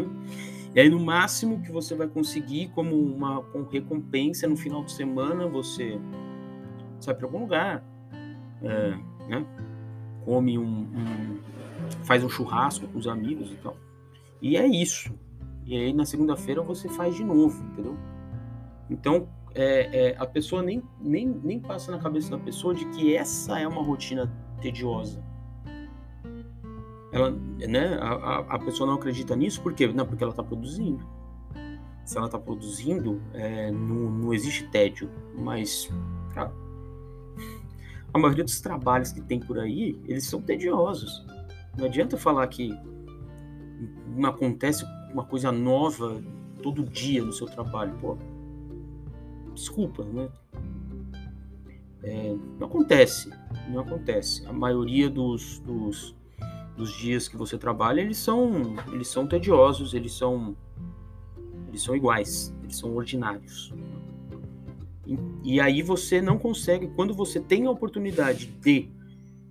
e 0.74 0.80
aí 0.80 0.88
no 0.88 1.00
máximo 1.00 1.60
que 1.62 1.70
você 1.70 1.94
vai 1.94 2.08
conseguir 2.08 2.68
como 2.74 2.94
uma 2.96 3.44
recompensa 3.70 4.46
no 4.46 4.56
final 4.56 4.84
de 4.84 4.92
semana 4.92 5.46
você 5.46 5.98
sai 7.04 7.14
para 7.14 7.26
algum 7.26 7.40
lugar, 7.40 7.84
é, 8.62 8.90
né? 9.28 9.46
come 10.24 10.58
um, 10.58 10.64
um, 10.64 11.38
faz 12.04 12.22
um 12.24 12.28
churrasco 12.28 12.86
com 12.86 12.98
os 12.98 13.06
amigos 13.06 13.50
e 13.50 13.56
tal. 13.56 13.76
E 14.40 14.56
é 14.56 14.66
isso. 14.66 15.12
E 15.64 15.76
aí 15.76 15.92
na 15.92 16.04
segunda-feira 16.04 16.62
você 16.62 16.88
faz 16.88 17.14
de 17.14 17.24
novo, 17.24 17.62
entendeu? 17.72 17.96
Então 18.90 19.28
é, 19.54 20.10
é, 20.10 20.16
a 20.18 20.26
pessoa 20.26 20.62
nem, 20.62 20.82
nem, 21.00 21.26
nem 21.26 21.60
passa 21.60 21.92
na 21.92 21.98
cabeça 21.98 22.30
da 22.30 22.38
pessoa 22.38 22.74
de 22.74 22.84
que 22.86 23.14
essa 23.14 23.58
é 23.58 23.66
uma 23.66 23.82
rotina 23.82 24.32
tediosa. 24.60 25.22
Ela, 27.12 27.30
né, 27.30 27.98
a, 28.00 28.38
a 28.38 28.58
pessoa 28.58 28.86
não 28.86 28.94
acredita 28.94 29.36
nisso 29.36 29.60
por 29.60 29.74
quê? 29.74 29.86
Não, 29.88 30.06
porque 30.06 30.24
ela 30.24 30.32
está 30.32 30.42
produzindo. 30.42 31.06
Se 32.04 32.16
ela 32.16 32.26
está 32.26 32.38
produzindo, 32.38 33.20
é, 33.34 33.70
não, 33.70 34.10
não 34.10 34.34
existe 34.34 34.66
tédio. 34.68 35.10
Mas, 35.36 35.90
cara, 36.34 36.52
a 38.14 38.18
maioria 38.18 38.44
dos 38.44 38.60
trabalhos 38.60 39.12
que 39.12 39.20
tem 39.20 39.40
por 39.40 39.58
aí, 39.58 39.98
eles 40.06 40.26
são 40.26 40.40
tediosos. 40.40 41.24
Não 41.76 41.86
adianta 41.86 42.16
falar 42.16 42.46
que 42.48 42.76
não 44.14 44.28
acontece 44.28 44.84
uma 45.12 45.24
coisa 45.24 45.50
nova 45.50 46.22
todo 46.62 46.84
dia 46.84 47.24
no 47.24 47.32
seu 47.32 47.46
trabalho. 47.46 47.96
Pô, 48.00 48.18
desculpa, 49.54 50.04
né? 50.04 50.28
É, 52.02 52.36
não 52.58 52.66
acontece, 52.66 53.30
não 53.68 53.80
acontece. 53.80 54.44
A 54.46 54.52
maioria 54.52 55.08
dos, 55.08 55.60
dos, 55.60 56.16
dos, 56.76 56.92
dias 56.98 57.28
que 57.28 57.36
você 57.36 57.56
trabalha, 57.56 58.00
eles 58.00 58.18
são, 58.18 58.74
eles 58.92 59.08
são 59.08 59.26
tediosos, 59.26 59.94
eles 59.94 60.12
são, 60.12 60.56
eles 61.68 61.82
são 61.82 61.94
iguais, 61.94 62.52
eles 62.62 62.76
são 62.76 62.94
ordinários. 62.94 63.72
E, 65.42 65.60
aí 65.60 65.82
você 65.82 66.20
não 66.20 66.38
consegue, 66.38 66.88
quando 66.88 67.14
você 67.14 67.40
tem 67.40 67.66
a 67.66 67.70
oportunidade 67.70 68.46
de, 68.46 68.88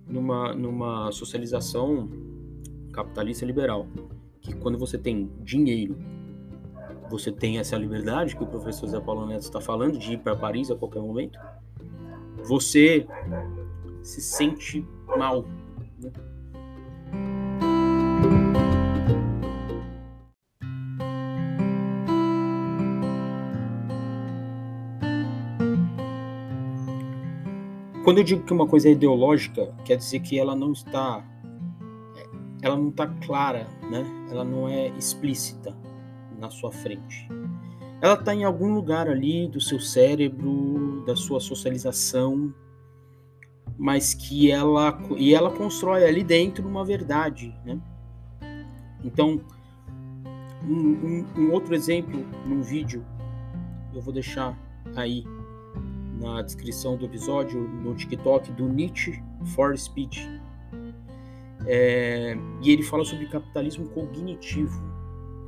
numa, 0.06 0.54
numa 0.54 1.12
socialização 1.12 2.08
capitalista 2.92 3.44
liberal, 3.44 3.86
que 4.40 4.54
quando 4.54 4.78
você 4.78 4.98
tem 4.98 5.30
dinheiro, 5.40 5.96
você 7.08 7.30
tem 7.30 7.58
essa 7.58 7.76
liberdade 7.76 8.34
que 8.36 8.42
o 8.42 8.46
professor 8.46 8.86
Zé 8.86 9.00
Paulo 9.00 9.26
Neto 9.26 9.42
está 9.42 9.60
falando, 9.60 9.98
de 9.98 10.14
ir 10.14 10.18
para 10.18 10.34
Paris 10.34 10.70
a 10.70 10.76
qualquer 10.76 11.00
momento, 11.00 11.38
você 12.44 13.06
se 14.02 14.20
sente 14.20 14.86
mal. 15.16 15.44
Né? 16.02 16.10
Quando 28.12 28.18
eu 28.18 28.24
digo 28.24 28.44
que 28.44 28.52
uma 28.52 28.66
coisa 28.66 28.90
é 28.90 28.92
ideológica, 28.92 29.74
quer 29.86 29.96
dizer 29.96 30.20
que 30.20 30.38
ela 30.38 30.54
não 30.54 30.72
está 30.72 31.24
ela 32.60 32.76
não 32.76 32.90
está 32.90 33.06
clara, 33.06 33.66
né? 33.90 34.04
Ela 34.30 34.44
não 34.44 34.68
é 34.68 34.88
explícita 34.98 35.74
na 36.38 36.50
sua 36.50 36.70
frente. 36.70 37.26
Ela 38.02 38.12
está 38.12 38.34
em 38.34 38.44
algum 38.44 38.74
lugar 38.74 39.08
ali 39.08 39.48
do 39.48 39.62
seu 39.62 39.80
cérebro, 39.80 41.02
da 41.06 41.16
sua 41.16 41.40
socialização, 41.40 42.52
mas 43.78 44.12
que 44.12 44.50
ela 44.50 45.02
e 45.16 45.34
ela 45.34 45.50
constrói 45.50 46.04
ali 46.04 46.22
dentro 46.22 46.68
uma 46.68 46.84
verdade, 46.84 47.58
né? 47.64 47.80
Então, 49.02 49.40
um, 50.68 50.76
um, 50.76 51.26
um 51.34 51.50
outro 51.50 51.74
exemplo 51.74 52.26
num 52.46 52.60
vídeo 52.60 53.02
eu 53.94 54.02
vou 54.02 54.12
deixar 54.12 54.54
aí 54.94 55.24
na 56.22 56.40
descrição 56.40 56.96
do 56.96 57.04
episódio 57.04 57.60
no 57.60 57.94
TikTok 57.94 58.52
do 58.52 58.68
Nietzsche 58.68 59.22
for 59.54 59.76
Speed. 59.76 60.18
É, 61.66 62.34
e 62.62 62.70
ele 62.70 62.82
fala 62.82 63.04
sobre 63.04 63.26
capitalismo 63.26 63.88
cognitivo. 63.90 64.80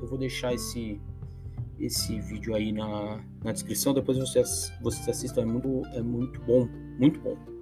Eu 0.03 0.09
vou 0.09 0.19
deixar 0.19 0.53
esse, 0.53 1.01
esse 1.79 2.21
vídeo 2.21 2.55
aí 2.55 2.73
na, 2.73 3.25
na 3.43 3.53
descrição, 3.53 3.95
depois 3.95 4.19
vocês, 4.19 4.73
vocês 4.83 5.09
assistam, 5.09 5.43
é 5.43 5.47
muito, 5.47 5.83
é 5.95 6.03
muito 6.03 6.41
bom, 6.43 6.69
muito 6.99 7.21
bom. 7.21 7.54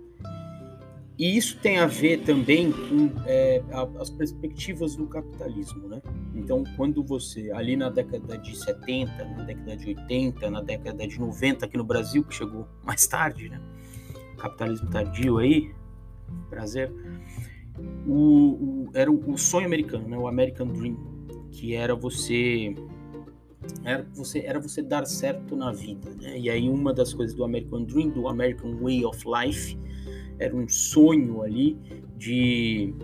E 1.19 1.37
isso 1.37 1.59
tem 1.59 1.79
a 1.79 1.87
ver 1.87 2.23
também 2.23 2.73
com 2.73 3.11
é, 3.27 3.63
as 4.01 4.09
perspectivas 4.09 4.97
do 4.97 5.07
capitalismo, 5.07 5.87
né? 5.87 6.01
Então, 6.35 6.65
quando 6.77 7.05
você, 7.05 7.51
ali 7.53 7.77
na 7.77 7.91
década 7.91 8.39
de 8.39 8.57
70, 8.57 9.25
na 9.25 9.45
década 9.45 9.77
de 9.77 9.89
80, 9.89 10.51
na 10.51 10.63
década 10.63 11.07
de 11.07 11.21
90 11.21 11.67
aqui 11.67 11.77
no 11.77 11.85
Brasil, 11.85 12.25
que 12.25 12.35
chegou 12.35 12.67
mais 12.83 13.07
tarde, 13.07 13.51
né? 13.51 13.61
Capitalismo 14.39 14.89
tardio 14.91 15.39
aí, 15.39 15.71
prazer. 16.49 16.91
O, 18.07 18.87
o 18.87 18.91
era 18.95 19.11
o, 19.11 19.33
o, 19.33 19.37
sonho 19.37 19.67
americano, 19.67 20.09
né? 20.09 20.17
O 20.17 20.27
American 20.27 20.69
Dream, 20.69 20.97
que 21.51 21.75
era 21.75 21.95
você 21.95 22.75
era 23.85 24.03
você 24.15 24.41
era 24.41 24.59
você 24.59 24.83
dar 24.83 25.07
certo 25.07 25.55
na 25.55 25.73
vida, 25.73 26.11
né? 26.21 26.39
E 26.39 26.49
aí 26.49 26.69
uma 26.69 26.93
das 26.93 27.13
coisas 27.13 27.35
do 27.37 27.45
American 27.45 27.85
Dream, 27.85 28.09
do 28.11 28.29
American 28.29 28.77
Way 28.77 29.05
of 29.05 29.25
Life, 29.27 29.79
era 30.43 30.55
um 30.55 30.69
sonho 30.69 31.43
ali 31.43 31.79
de 32.17 32.95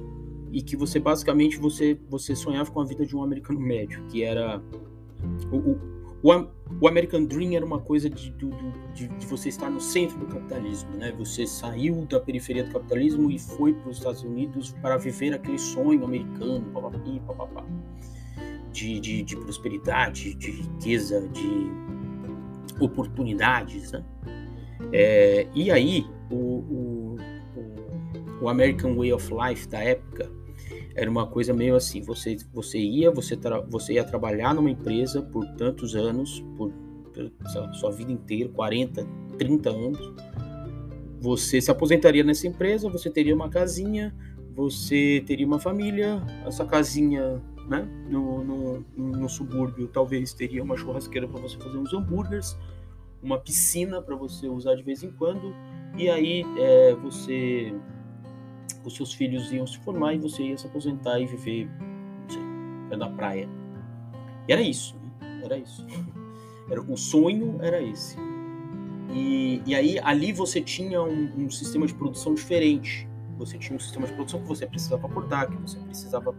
e 0.50 0.62
que 0.62 0.76
você 0.76 0.98
basicamente 0.98 1.58
você 1.58 1.98
você 2.08 2.34
sonhava 2.34 2.70
com 2.70 2.80
a 2.80 2.84
vida 2.84 3.04
de 3.04 3.14
um 3.16 3.22
americano 3.22 3.60
médio, 3.60 4.02
que 4.08 4.22
era 4.22 4.62
o, 5.52 5.56
o, 5.56 5.98
o, 6.22 6.48
o 6.80 6.88
American 6.88 7.24
Dream 7.24 7.54
era 7.54 7.64
uma 7.64 7.80
coisa 7.80 8.10
de, 8.10 8.30
de, 8.30 9.08
de, 9.08 9.26
você 9.26 9.48
estar 9.48 9.70
no 9.70 9.80
centro 9.80 10.18
do 10.18 10.26
capitalismo, 10.26 10.90
né? 10.96 11.12
Você 11.18 11.46
saiu 11.46 12.04
da 12.06 12.18
periferia 12.18 12.64
do 12.64 12.72
capitalismo 12.72 13.30
e 13.30 13.38
foi 13.38 13.72
para 13.72 13.90
os 13.90 13.98
Estados 13.98 14.22
Unidos 14.22 14.74
para 14.82 14.96
viver 14.96 15.34
aquele 15.34 15.58
sonho 15.58 16.04
americano, 16.04 16.64
papapi, 16.72 17.20
papapá, 17.26 17.64
de, 18.72 18.98
de, 19.00 19.22
de 19.22 19.36
prosperidade, 19.36 20.34
de 20.34 20.50
riqueza, 20.50 21.28
de 21.28 21.70
oportunidades, 22.80 23.92
né? 23.92 24.04
É, 24.92 25.46
e 25.54 25.70
aí 25.70 26.06
o, 26.30 26.36
o, 26.36 26.87
o, 28.40 28.48
American 28.48 28.94
Way 28.96 29.12
of 29.12 29.30
Life 29.32 29.68
da 29.68 29.78
época 29.80 30.30
era 30.94 31.08
uma 31.08 31.26
coisa 31.26 31.52
meio 31.52 31.76
assim, 31.76 32.02
você, 32.02 32.36
você 32.52 32.78
ia, 32.78 33.10
você, 33.10 33.36
tra, 33.36 33.60
você 33.60 33.94
ia 33.94 34.04
trabalhar 34.04 34.54
numa 34.54 34.70
empresa 34.70 35.22
por 35.22 35.46
tantos 35.56 35.94
anos, 35.94 36.44
por, 36.56 36.72
por 37.12 37.74
sua 37.74 37.92
vida 37.92 38.10
inteira, 38.10 38.48
40, 38.48 39.06
30 39.38 39.70
anos, 39.70 40.12
você 41.20 41.60
se 41.60 41.70
aposentaria 41.70 42.24
nessa 42.24 42.46
empresa, 42.46 42.88
você 42.88 43.10
teria 43.10 43.34
uma 43.34 43.48
casinha, 43.48 44.14
você 44.54 45.22
teria 45.24 45.46
uma 45.46 45.60
família, 45.60 46.20
essa 46.44 46.64
casinha 46.64 47.40
né, 47.68 47.86
no, 48.08 48.42
no, 48.42 48.84
no 48.96 49.28
subúrbio 49.28 49.86
talvez 49.88 50.32
teria 50.32 50.62
uma 50.62 50.76
churrasqueira 50.76 51.28
para 51.28 51.40
você 51.40 51.56
fazer 51.58 51.76
uns 51.76 51.92
hambúrgueres, 51.92 52.56
uma 53.22 53.38
piscina 53.38 54.00
para 54.00 54.16
você 54.16 54.48
usar 54.48 54.74
de 54.74 54.82
vez 54.82 55.02
em 55.02 55.10
quando, 55.10 55.54
e 55.96 56.08
aí 56.08 56.44
é, 56.56 56.94
você, 56.94 57.74
os 58.88 58.96
seus 58.96 59.12
filhos 59.12 59.52
iam 59.52 59.66
se 59.66 59.78
formar 59.78 60.14
e 60.14 60.18
você 60.18 60.42
ia 60.42 60.58
se 60.58 60.66
aposentar 60.66 61.20
e 61.20 61.26
viver, 61.26 61.66
não 61.66 62.88
sei, 62.88 62.98
da 62.98 63.08
praia. 63.08 63.48
E 64.48 64.52
era 64.52 64.60
isso, 64.60 64.96
né? 65.20 65.40
era 65.44 65.56
isso. 65.56 65.86
Era, 66.70 66.82
o 66.82 66.98
sonho 66.98 67.58
era 67.62 67.82
esse. 67.82 68.14
E, 69.10 69.62
e 69.64 69.74
aí 69.74 69.98
ali 70.00 70.32
você 70.34 70.60
tinha 70.60 71.02
um, 71.02 71.44
um, 71.46 71.50
sistema 71.50 71.86
de 71.86 71.94
produção 71.94 72.34
diferente. 72.34 73.08
Você 73.38 73.56
tinha 73.56 73.74
um 73.74 73.80
sistema 73.80 74.06
de 74.06 74.12
produção 74.12 74.42
que 74.42 74.46
você 74.46 74.66
precisava 74.66 75.06
acordar, 75.06 75.48
que 75.48 75.56
você 75.56 75.78
precisava 75.78 76.36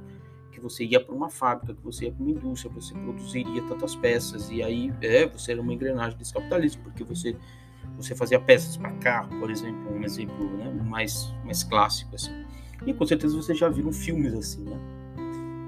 que 0.52 0.60
você 0.60 0.86
ia 0.86 1.04
para 1.04 1.16
uma 1.16 1.30
fábrica, 1.30 1.74
que 1.74 1.84
você 1.84 2.06
ia 2.06 2.12
para 2.12 2.22
uma 2.22 2.32
indústria, 2.32 2.72
você 2.72 2.94
produziria 2.94 3.64
tantas 3.64 3.96
peças 3.96 4.52
e 4.52 4.62
aí 4.62 4.94
é, 5.02 5.26
você 5.26 5.54
era 5.54 5.62
uma 5.62 5.74
engrenagem 5.74 6.18
desse 6.18 6.34
capitalismo, 6.34 6.84
porque 6.84 7.04
você 7.04 7.36
você 8.00 8.16
fazia 8.16 8.40
peças 8.40 8.78
para 8.78 8.92
carro, 8.94 9.40
por 9.40 9.52
exemplo, 9.52 9.94
um 9.94 10.04
exemplo 10.04 10.50
né, 10.58 10.72
mais 10.86 11.34
mais 11.44 11.64
clássico 11.64 12.16
assim. 12.16 12.32
E 12.86 12.94
com 12.94 13.06
certeza 13.06 13.36
você 13.36 13.54
já 13.54 13.68
viram 13.70 13.92
filmes 13.92 14.34
assim, 14.34 14.64
né? 14.64 14.78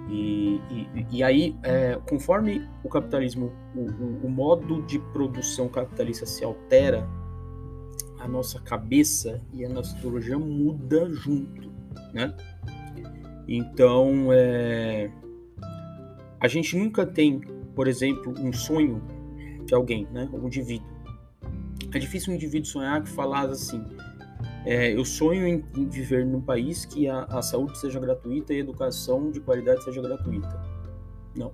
E, 0.09 0.59
e, 0.69 1.07
e 1.09 1.23
aí, 1.23 1.55
é, 1.63 1.97
conforme 2.09 2.67
o 2.83 2.89
capitalismo, 2.89 3.51
o, 3.73 3.79
o, 3.79 4.25
o, 4.25 4.29
modo 4.29 4.81
de 4.81 4.99
produção 4.99 5.69
capitalista 5.69 6.25
se 6.25 6.43
altera, 6.43 7.07
a 8.19 8.27
nossa 8.27 8.59
cabeça 8.59 9.41
e 9.53 9.63
a 9.65 9.69
nossa 9.69 9.97
ideologia 9.97 10.37
muda 10.37 11.09
junto, 11.09 11.71
né? 12.13 12.35
Então, 13.47 14.27
é, 14.31 15.09
a 16.39 16.47
gente 16.47 16.77
nunca 16.77 17.05
tem, 17.05 17.39
por 17.73 17.87
exemplo, 17.87 18.33
um 18.37 18.51
sonho 18.51 19.01
de 19.65 19.73
alguém, 19.73 20.07
né? 20.11 20.29
Um 20.33 20.45
indivíduo. 20.47 20.90
É 21.93 21.99
difícil 21.99 22.31
um 22.31 22.35
indivíduo 22.35 22.67
sonhar 22.67 23.03
que 23.03 23.09
falar 23.09 23.49
assim, 23.49 23.83
é, 24.65 24.93
eu 24.93 25.03
sonho 25.03 25.47
em, 25.47 25.63
em, 25.75 25.89
viver 25.89 26.25
num 26.25 26.41
país 26.41 26.85
que 26.85 27.07
a, 27.07 27.23
a, 27.23 27.41
saúde 27.41 27.77
seja 27.77 27.99
gratuita 27.99 28.53
e 28.53 28.57
a 28.57 28.59
educação 28.59 29.31
de 29.31 29.39
qualidade 29.39 29.83
seja 29.83 30.01
gratuita. 30.01 30.61
Não. 31.35 31.51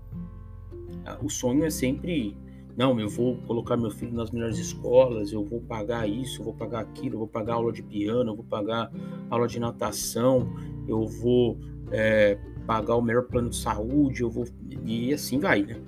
Ah, 1.06 1.18
o 1.22 1.30
sonho 1.30 1.64
é 1.64 1.70
sempre, 1.70 2.38
não, 2.76 3.00
eu 3.00 3.10
vou 3.10 3.38
colocar 3.48 3.78
meu 3.78 3.90
filho 3.90 4.14
nas 4.14 4.30
melhores 4.30 4.58
escolas, 4.58 5.32
eu 5.32 5.44
vou 5.44 5.62
pagar 5.62 6.08
isso, 6.08 6.42
eu 6.42 6.46
vou 6.46 6.54
pagar 6.54 6.82
aquilo, 6.82 7.16
eu 7.16 7.20
vou 7.20 7.28
pagar 7.28 7.54
aula 7.54 7.72
de 7.72 7.82
piano, 7.82 8.32
eu 8.32 8.36
vou 8.36 8.46
pagar 8.46 8.92
aula 9.30 9.48
de 9.48 9.60
natação, 9.60 10.54
eu 10.88 11.06
vou 11.08 11.58
é, 11.92 12.38
pagar 12.66 12.96
o 12.96 13.02
melhor 13.02 13.24
plano 13.24 13.50
de 13.50 13.56
saúde, 13.56 14.22
eu 14.22 14.30
vou. 14.30 14.46
E 14.86 15.14
assim 15.14 15.40
vai, 15.40 15.64
né? 15.64 15.80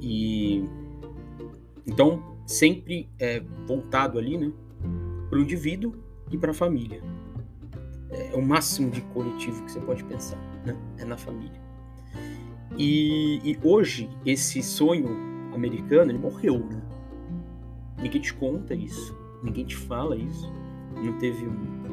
E. 0.00 0.62
Então, 1.86 2.29
sempre 2.50 3.08
é, 3.18 3.40
voltado 3.66 4.18
ali, 4.18 4.36
né? 4.36 4.52
para 5.28 5.38
o 5.38 5.42
indivíduo 5.42 5.94
e 6.30 6.36
para 6.36 6.50
a 6.50 6.54
família. 6.54 7.00
É 8.10 8.34
o 8.34 8.42
máximo 8.42 8.90
de 8.90 9.00
coletivo 9.02 9.64
que 9.64 9.70
você 9.70 9.80
pode 9.80 10.02
pensar, 10.02 10.36
né? 10.66 10.76
É 10.98 11.04
na 11.04 11.16
família. 11.16 11.60
E, 12.76 13.40
e 13.44 13.58
hoje 13.62 14.10
esse 14.26 14.62
sonho 14.62 15.08
americano 15.54 16.10
ele 16.10 16.18
morreu, 16.18 16.58
né? 16.58 16.82
Ninguém 18.02 18.20
te 18.20 18.34
conta 18.34 18.74
isso, 18.74 19.16
ninguém 19.44 19.64
te 19.64 19.76
fala 19.76 20.16
isso. 20.16 20.52
Não 20.96 21.16
teve 21.18 21.46
um, 21.46 21.84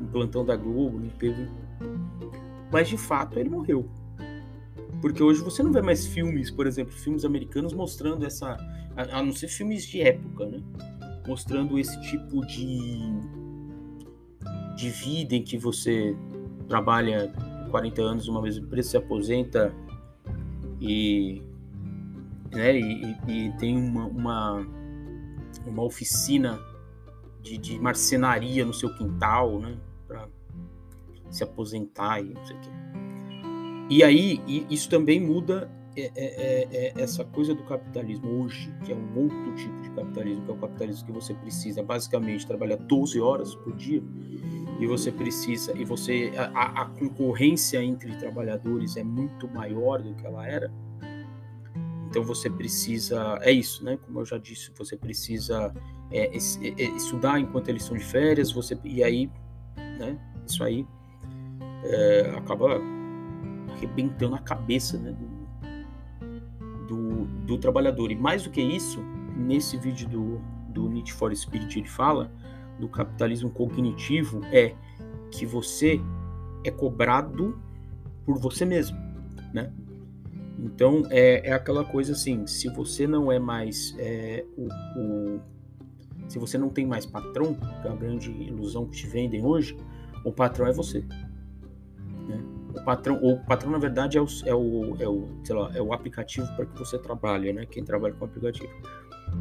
um 0.00 0.06
plantão 0.06 0.44
da 0.44 0.54
Globo, 0.54 1.00
não 1.00 1.10
teve. 1.10 1.48
Mas 2.70 2.88
de 2.88 2.96
fato 2.96 3.40
ele 3.40 3.48
morreu. 3.48 3.88
Porque 5.00 5.22
hoje 5.22 5.42
você 5.42 5.62
não 5.62 5.72
vê 5.72 5.82
mais 5.82 6.06
filmes, 6.06 6.50
por 6.50 6.66
exemplo, 6.66 6.92
filmes 6.92 7.24
americanos 7.24 7.72
mostrando 7.72 8.24
essa. 8.24 8.56
A, 9.10 9.22
não 9.22 9.32
ser 9.32 9.48
filmes 9.48 9.86
de 9.86 10.02
época, 10.02 10.46
né? 10.46 10.62
mostrando 11.26 11.78
esse 11.78 12.00
tipo 12.00 12.44
de, 12.46 12.98
de 14.76 14.90
vida 14.90 15.34
em 15.34 15.42
que 15.42 15.56
você 15.56 16.16
trabalha 16.66 17.32
40 17.70 18.02
anos 18.02 18.26
numa 18.26 18.42
mesma 18.42 18.64
empresa, 18.64 18.90
se 18.90 18.96
aposenta 18.96 19.72
e, 20.80 21.42
né, 22.52 22.78
e, 22.78 23.16
e 23.28 23.52
tem 23.58 23.76
uma, 23.76 24.06
uma, 24.06 24.66
uma 25.66 25.82
oficina 25.84 26.58
de, 27.42 27.58
de, 27.58 27.78
marcenaria 27.78 28.64
no 28.64 28.74
seu 28.74 28.92
quintal, 28.94 29.60
né, 29.60 29.76
para 30.06 30.28
se 31.30 31.44
aposentar 31.44 32.20
e 32.20 32.34
não 32.34 32.44
sei 32.44 32.56
o 32.56 32.60
quê. 32.60 32.70
E 33.90 34.04
aí, 34.04 34.40
isso 34.70 34.88
também 34.88 35.20
muda 35.20 35.70
é, 35.96 36.02
é, 36.02 36.12
é, 36.14 36.68
é, 36.72 37.02
essa 37.02 37.24
coisa 37.24 37.52
do 37.54 37.64
capitalismo 37.64 38.42
hoje, 38.42 38.72
que 38.84 38.92
é 38.92 38.94
um 38.94 39.18
outro 39.18 39.54
tipo 39.56 39.80
de 39.80 39.90
capitalismo, 39.90 40.44
que 40.44 40.50
é 40.50 40.54
o 40.54 40.56
capitalismo 40.56 41.06
que 41.06 41.12
você 41.12 41.34
precisa 41.34 41.82
basicamente 41.82 42.46
trabalhar 42.46 42.76
12 42.76 43.20
horas 43.20 43.54
por 43.56 43.74
dia 43.74 44.02
e 44.78 44.86
você 44.86 45.10
precisa 45.10 45.76
e 45.76 45.84
você 45.84 46.32
a, 46.36 46.82
a 46.82 46.84
concorrência 46.86 47.82
entre 47.82 48.16
trabalhadores 48.16 48.96
é 48.96 49.02
muito 49.02 49.48
maior 49.48 50.00
do 50.00 50.14
que 50.14 50.24
ela 50.24 50.46
era. 50.46 50.72
Então 52.08 52.22
você 52.22 52.48
precisa 52.48 53.38
é 53.42 53.50
isso, 53.50 53.84
né? 53.84 53.98
Como 54.06 54.20
eu 54.20 54.24
já 54.24 54.38
disse, 54.38 54.70
você 54.76 54.96
precisa 54.96 55.74
é, 56.12 56.26
é, 56.26 56.36
é, 56.36 56.84
estudar 56.96 57.40
enquanto 57.40 57.68
eles 57.68 57.82
estão 57.82 57.96
de 57.96 58.04
férias, 58.04 58.52
você 58.52 58.78
e 58.84 59.02
aí, 59.02 59.28
né? 59.98 60.16
Isso 60.46 60.62
aí 60.62 60.86
acaba 62.36 62.80
arrebentando 63.72 64.34
a 64.34 64.38
cabeça, 64.38 64.98
né? 64.98 65.12
do, 65.12 65.39
do 67.50 67.58
trabalhador. 67.58 68.12
E 68.12 68.14
mais 68.14 68.44
do 68.44 68.50
que 68.50 68.60
isso, 68.60 69.02
nesse 69.36 69.76
vídeo 69.76 70.08
do, 70.08 70.40
do 70.68 70.88
Need 70.88 71.12
for 71.12 71.34
Speed 71.34 71.76
ele 71.76 71.88
fala 71.88 72.30
do 72.78 72.88
capitalismo 72.88 73.50
cognitivo 73.50 74.40
é 74.52 74.74
que 75.32 75.44
você 75.44 76.00
é 76.64 76.70
cobrado 76.70 77.60
por 78.24 78.38
você 78.38 78.64
mesmo, 78.64 78.96
né? 79.52 79.72
Então 80.58 81.02
é, 81.10 81.48
é 81.48 81.52
aquela 81.52 81.84
coisa 81.84 82.12
assim, 82.12 82.46
se 82.46 82.68
você 82.68 83.06
não 83.06 83.32
é 83.32 83.38
mais 83.38 83.96
é, 83.98 84.44
o, 84.56 84.68
o, 84.98 85.40
se 86.28 86.38
você 86.38 86.56
não 86.56 86.68
tem 86.68 86.86
mais 86.86 87.04
patrão, 87.04 87.54
que 87.54 87.88
é 87.88 87.90
a 87.90 87.96
grande 87.96 88.30
ilusão 88.30 88.86
que 88.86 88.96
te 88.96 89.06
vendem 89.06 89.44
hoje, 89.44 89.76
o 90.24 90.32
patrão 90.32 90.66
é 90.68 90.72
você. 90.72 91.04
O 92.74 92.84
patrão, 92.84 93.16
o 93.22 93.38
patrão 93.44 93.70
na 93.72 93.78
verdade 93.78 94.16
é 94.16 94.20
o, 94.20 94.26
é 94.46 94.54
o, 94.54 94.96
é 95.02 95.08
o, 95.08 95.28
sei 95.44 95.56
lá, 95.56 95.70
é 95.74 95.82
o 95.82 95.92
aplicativo 95.92 96.46
para 96.54 96.66
que 96.66 96.78
você 96.78 96.98
trabalhe, 96.98 97.52
né? 97.52 97.66
Quem 97.66 97.84
trabalha 97.84 98.14
com 98.14 98.24
aplicativo. 98.24 98.70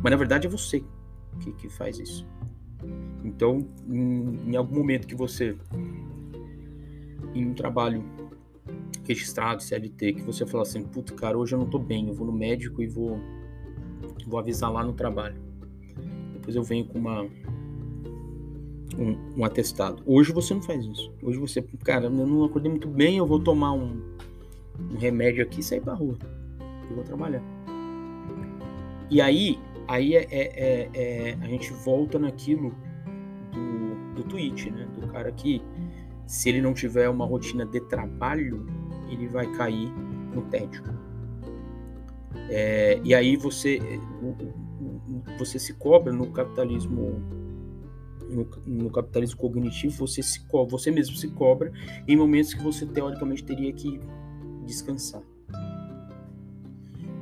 Mas 0.01 0.11
na 0.11 0.17
verdade 0.17 0.47
é 0.47 0.49
você 0.49 0.83
que, 1.39 1.51
que 1.53 1.69
faz 1.69 1.99
isso. 1.99 2.27
Então, 3.23 3.67
em, 3.87 4.51
em 4.51 4.55
algum 4.55 4.75
momento 4.75 5.07
que 5.07 5.15
você, 5.15 5.57
em 7.33 7.47
um 7.47 7.53
trabalho 7.53 8.03
registrado, 9.05 9.61
CLT, 9.63 10.13
que 10.13 10.21
você 10.21 10.45
fala 10.45 10.63
assim, 10.63 10.83
puta, 10.83 11.13
cara, 11.13 11.37
hoje 11.37 11.55
eu 11.55 11.59
não 11.59 11.65
tô 11.65 11.79
bem, 11.79 12.07
eu 12.07 12.13
vou 12.13 12.27
no 12.27 12.33
médico 12.33 12.81
e 12.81 12.87
vou, 12.87 13.19
vou 14.27 14.39
avisar 14.39 14.71
lá 14.71 14.83
no 14.83 14.93
trabalho. 14.93 15.35
Depois 16.33 16.55
eu 16.55 16.63
venho 16.63 16.85
com 16.85 16.99
uma 16.99 17.27
um, 18.99 19.39
um, 19.39 19.45
atestado. 19.45 20.03
Hoje 20.05 20.33
você 20.33 20.53
não 20.53 20.61
faz 20.61 20.85
isso. 20.85 21.11
Hoje 21.23 21.39
você, 21.39 21.61
cara, 21.83 22.05
eu 22.05 22.09
não 22.09 22.43
acordei 22.43 22.69
muito 22.69 22.87
bem, 22.87 23.17
eu 23.17 23.25
vou 23.25 23.39
tomar 23.39 23.71
um, 23.71 24.01
um 24.91 24.97
remédio 24.97 25.41
aqui 25.41 25.61
e 25.61 25.63
sair 25.63 25.79
pra 25.79 25.93
rua. 25.93 26.17
Eu 26.89 26.95
vou 26.95 27.03
trabalhar. 27.03 27.41
E 29.09 29.21
aí, 29.21 29.57
aí 29.87 30.15
é, 30.15 30.27
é, 30.29 30.41
é, 30.53 30.89
é 30.93 31.37
a 31.41 31.47
gente 31.47 31.71
volta 31.73 32.19
naquilo 32.19 32.75
do, 33.53 34.15
do 34.15 34.23
tweet, 34.27 34.69
né? 34.69 34.87
Do 34.99 35.07
cara 35.07 35.31
que, 35.31 35.63
se 36.27 36.49
ele 36.49 36.61
não 36.61 36.73
tiver 36.73 37.09
uma 37.09 37.25
rotina 37.25 37.65
de 37.65 37.79
trabalho, 37.79 38.67
ele 39.09 39.27
vai 39.27 39.49
cair 39.53 39.91
no 40.33 40.41
tédio. 40.43 40.83
É, 42.49 42.99
e 43.03 43.15
aí 43.15 43.35
você, 43.37 43.79
você 45.37 45.57
se 45.57 45.73
cobra 45.73 46.11
no 46.11 46.31
capitalismo 46.31 47.38
no, 48.65 48.89
capitalismo 48.89 49.37
cognitivo, 49.37 49.95
você, 49.95 50.21
se 50.21 50.41
você 50.69 50.91
mesmo 50.91 51.15
se 51.15 51.27
cobra 51.29 51.71
em 52.07 52.15
momentos 52.15 52.53
que 52.53 52.61
você 52.61 52.85
teoricamente 52.85 53.43
teria 53.43 53.71
que 53.73 53.99
descansar. 54.65 55.21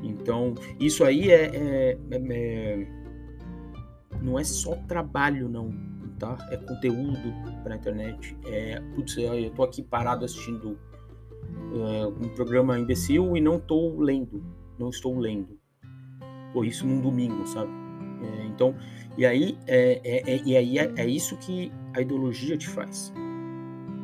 Então, 0.03 0.55
isso 0.79 1.03
aí 1.03 1.29
é, 1.29 1.45
é, 1.55 1.97
é, 2.11 2.17
é 2.29 2.87
não 4.21 4.37
é 4.37 4.43
só 4.43 4.75
trabalho, 4.87 5.47
não, 5.47 5.71
tá? 6.17 6.37
É 6.51 6.57
conteúdo 6.57 7.33
para 7.63 7.75
internet. 7.75 8.35
É, 8.45 8.81
putz, 8.95 9.17
eu 9.17 9.49
tô 9.51 9.63
aqui 9.63 9.81
parado 9.81 10.25
assistindo 10.25 10.77
é, 11.73 12.07
um 12.07 12.29
programa 12.29 12.77
imbecil 12.77 13.35
e 13.37 13.41
não 13.41 13.59
tô 13.59 13.99
lendo, 13.99 14.43
não 14.77 14.89
estou 14.89 15.17
lendo. 15.17 15.57
Pô, 16.53 16.63
isso 16.63 16.85
num 16.85 17.01
domingo, 17.01 17.45
sabe? 17.47 17.86
É, 18.21 18.45
então, 18.45 18.75
e 19.17 19.25
aí, 19.25 19.57
é, 19.65 20.01
é, 20.03 20.33
é, 20.33 20.41
e 20.45 20.55
aí 20.55 20.77
é, 20.77 20.93
é 20.95 21.05
isso 21.05 21.35
que 21.37 21.71
a 21.93 22.01
ideologia 22.01 22.57
te 22.57 22.67
faz. 22.67 23.13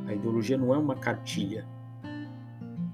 A 0.07 0.13
ideologia 0.13 0.57
não 0.57 0.73
é 0.73 0.77
uma 0.77 0.95
cartilha. 0.95 1.65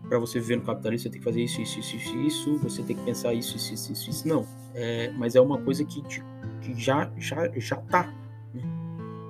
Para 0.08 0.17
você 0.17 0.39
viver 0.39 0.58
no 0.58 0.63
capitalismo, 0.63 1.03
você 1.03 1.10
tem 1.10 1.19
que 1.19 1.25
fazer 1.25 1.41
isso, 1.41 1.62
isso, 1.62 1.79
isso, 1.79 1.95
isso, 1.95 2.17
isso 2.17 2.58
você 2.58 2.82
tem 2.82 2.95
que 2.95 3.03
pensar 3.03 3.34
isso, 3.34 3.58
isso, 3.58 3.73
isso, 3.73 3.91
isso, 3.93 4.10
isso. 4.10 4.27
Não. 4.27 4.45
É, 4.73 5.12
mas 5.12 5.36
é 5.36 5.41
uma 5.41 5.60
coisa 5.60 5.84
que, 5.86 6.01
te, 6.03 6.23
que 6.62 6.73
já, 6.73 7.12
já, 7.17 7.47
já 7.55 7.75
tá. 7.75 8.13
Né? 8.53 8.62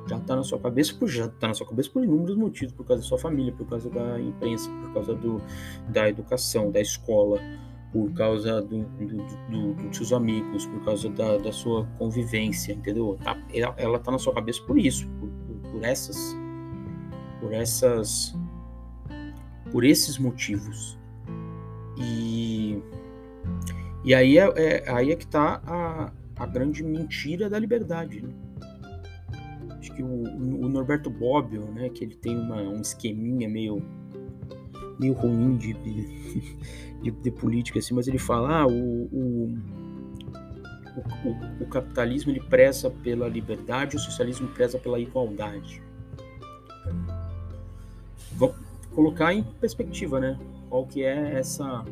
Já 0.08 0.20
tá 0.20 0.36
na 0.36 0.44
sua 0.44 0.60
cabeça, 0.60 0.94
por, 0.96 1.08
já 1.08 1.28
tá 1.28 1.50
na 1.50 1.54
sua 1.54 1.68
cabeça 1.68 1.90
por 1.90 2.04
inúmeros 2.04 2.36
motivos, 2.38 2.74
por 2.74 2.86
causa 2.86 3.04
da 3.04 3.08
sua 3.08 3.20
família, 3.20 3.54
por 3.54 3.68
causa 3.68 3.90
da 3.90 4.20
imprensa, 4.20 4.70
por 4.70 4.94
causa 4.94 5.14
do, 5.14 5.42
da 5.90 6.10
educação, 6.10 6.72
da 6.72 6.80
escola, 6.80 7.40
por 7.92 8.12
causa 8.14 8.62
do, 8.62 8.84
do, 8.84 9.18
do, 9.50 9.74
dos 9.74 9.98
seus 9.98 10.14
amigos, 10.14 10.66
por 10.68 10.84
causa 10.86 11.10
da, 11.10 11.38
da 11.38 11.52
sua 11.52 11.86
convivência, 11.98 12.74
entendeu? 12.74 13.18
Tá, 13.24 13.38
ela, 13.54 13.74
ela 13.78 14.00
tá 14.00 14.12
na 14.12 14.20
sua 14.20 14.34
cabeça 14.34 14.62
por 14.64 14.78
isso, 14.78 15.08
por, 15.20 15.30
por, 15.30 15.72
por 15.72 15.84
essas, 15.84 16.38
por 17.40 17.54
essas, 17.54 18.36
por 19.72 19.84
esses 19.84 20.20
motivos. 20.20 20.98
E, 21.98 22.82
e 24.04 24.14
aí 24.14 24.38
é, 24.38 24.44
é 24.56 24.92
aí 24.92 25.12
é 25.12 25.16
que 25.16 25.28
tá 25.28 25.62
a, 25.66 26.12
a 26.36 26.46
grande 26.46 26.84
mentira 26.84 27.50
da 27.50 27.58
liberdade. 27.58 28.22
Né? 28.22 28.30
Acho 29.80 29.94
que 29.96 30.04
o, 30.04 30.24
o 30.24 30.70
Norberto 30.70 31.10
Bobbio, 31.10 31.66
né, 31.72 31.90
que 31.90 32.04
ele 32.04 32.16
tem 32.16 32.38
uma, 32.38 32.62
um 32.62 32.82
esqueminha 32.82 33.50
meio 33.50 33.84
meio 35.00 35.14
ruim 35.14 35.56
de, 35.56 35.74
de, 37.02 37.12
de, 37.12 37.32
política, 37.32 37.80
assim, 37.80 37.94
mas 37.94 38.08
ele 38.08 38.18
fala, 38.18 38.62
ah, 38.62 38.68
o, 38.68 38.72
o, 38.72 39.58
o, 41.26 41.64
o, 41.64 41.68
capitalismo 41.68 42.32
ele 42.32 42.42
preza 42.42 42.90
pela 42.90 43.28
liberdade, 43.28 43.96
o 43.96 44.00
socialismo 44.00 44.48
preza 44.50 44.78
pela 44.78 45.00
igualdade. 45.00 45.82
Vamos 48.34 48.56
colocar 48.94 49.34
em 49.34 49.44
perspectiva, 49.44 50.20
né? 50.20 50.38
Qual 50.70 50.86
que 50.86 51.04
é 51.04 51.34
essa 51.40 51.86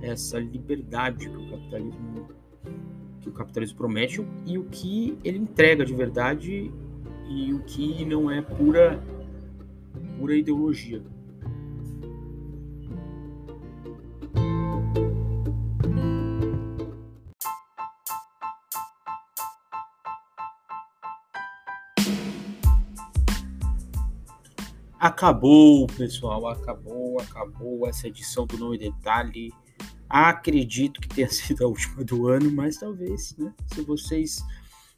essa 0.00 0.38
liberdade 0.38 1.28
que 1.28 1.36
o 1.36 1.50
capitalismo 1.50 2.28
que 3.20 3.28
o 3.28 3.32
capitalismo 3.32 3.76
promete 3.76 4.24
e 4.46 4.56
o 4.56 4.64
que 4.64 5.18
ele 5.24 5.38
entrega 5.38 5.84
de 5.84 5.92
verdade 5.92 6.72
e 7.28 7.52
o 7.52 7.60
que 7.64 8.04
não 8.04 8.30
é 8.30 8.40
pura 8.40 9.02
pura 10.18 10.36
ideologia. 10.36 11.02
Acabou, 24.98 25.86
pessoal, 25.86 26.48
acabou, 26.48 27.20
acabou 27.20 27.86
essa 27.86 28.08
edição 28.08 28.44
do 28.46 28.58
Não 28.58 28.76
Detalhe. 28.76 29.52
Acredito 30.08 31.00
que 31.00 31.08
tenha 31.08 31.28
sido 31.30 31.64
a 31.64 31.68
última 31.68 32.02
do 32.02 32.26
ano, 32.26 32.50
mas 32.50 32.78
talvez, 32.78 33.36
né? 33.36 33.54
Se 33.66 33.82
vocês 33.82 34.44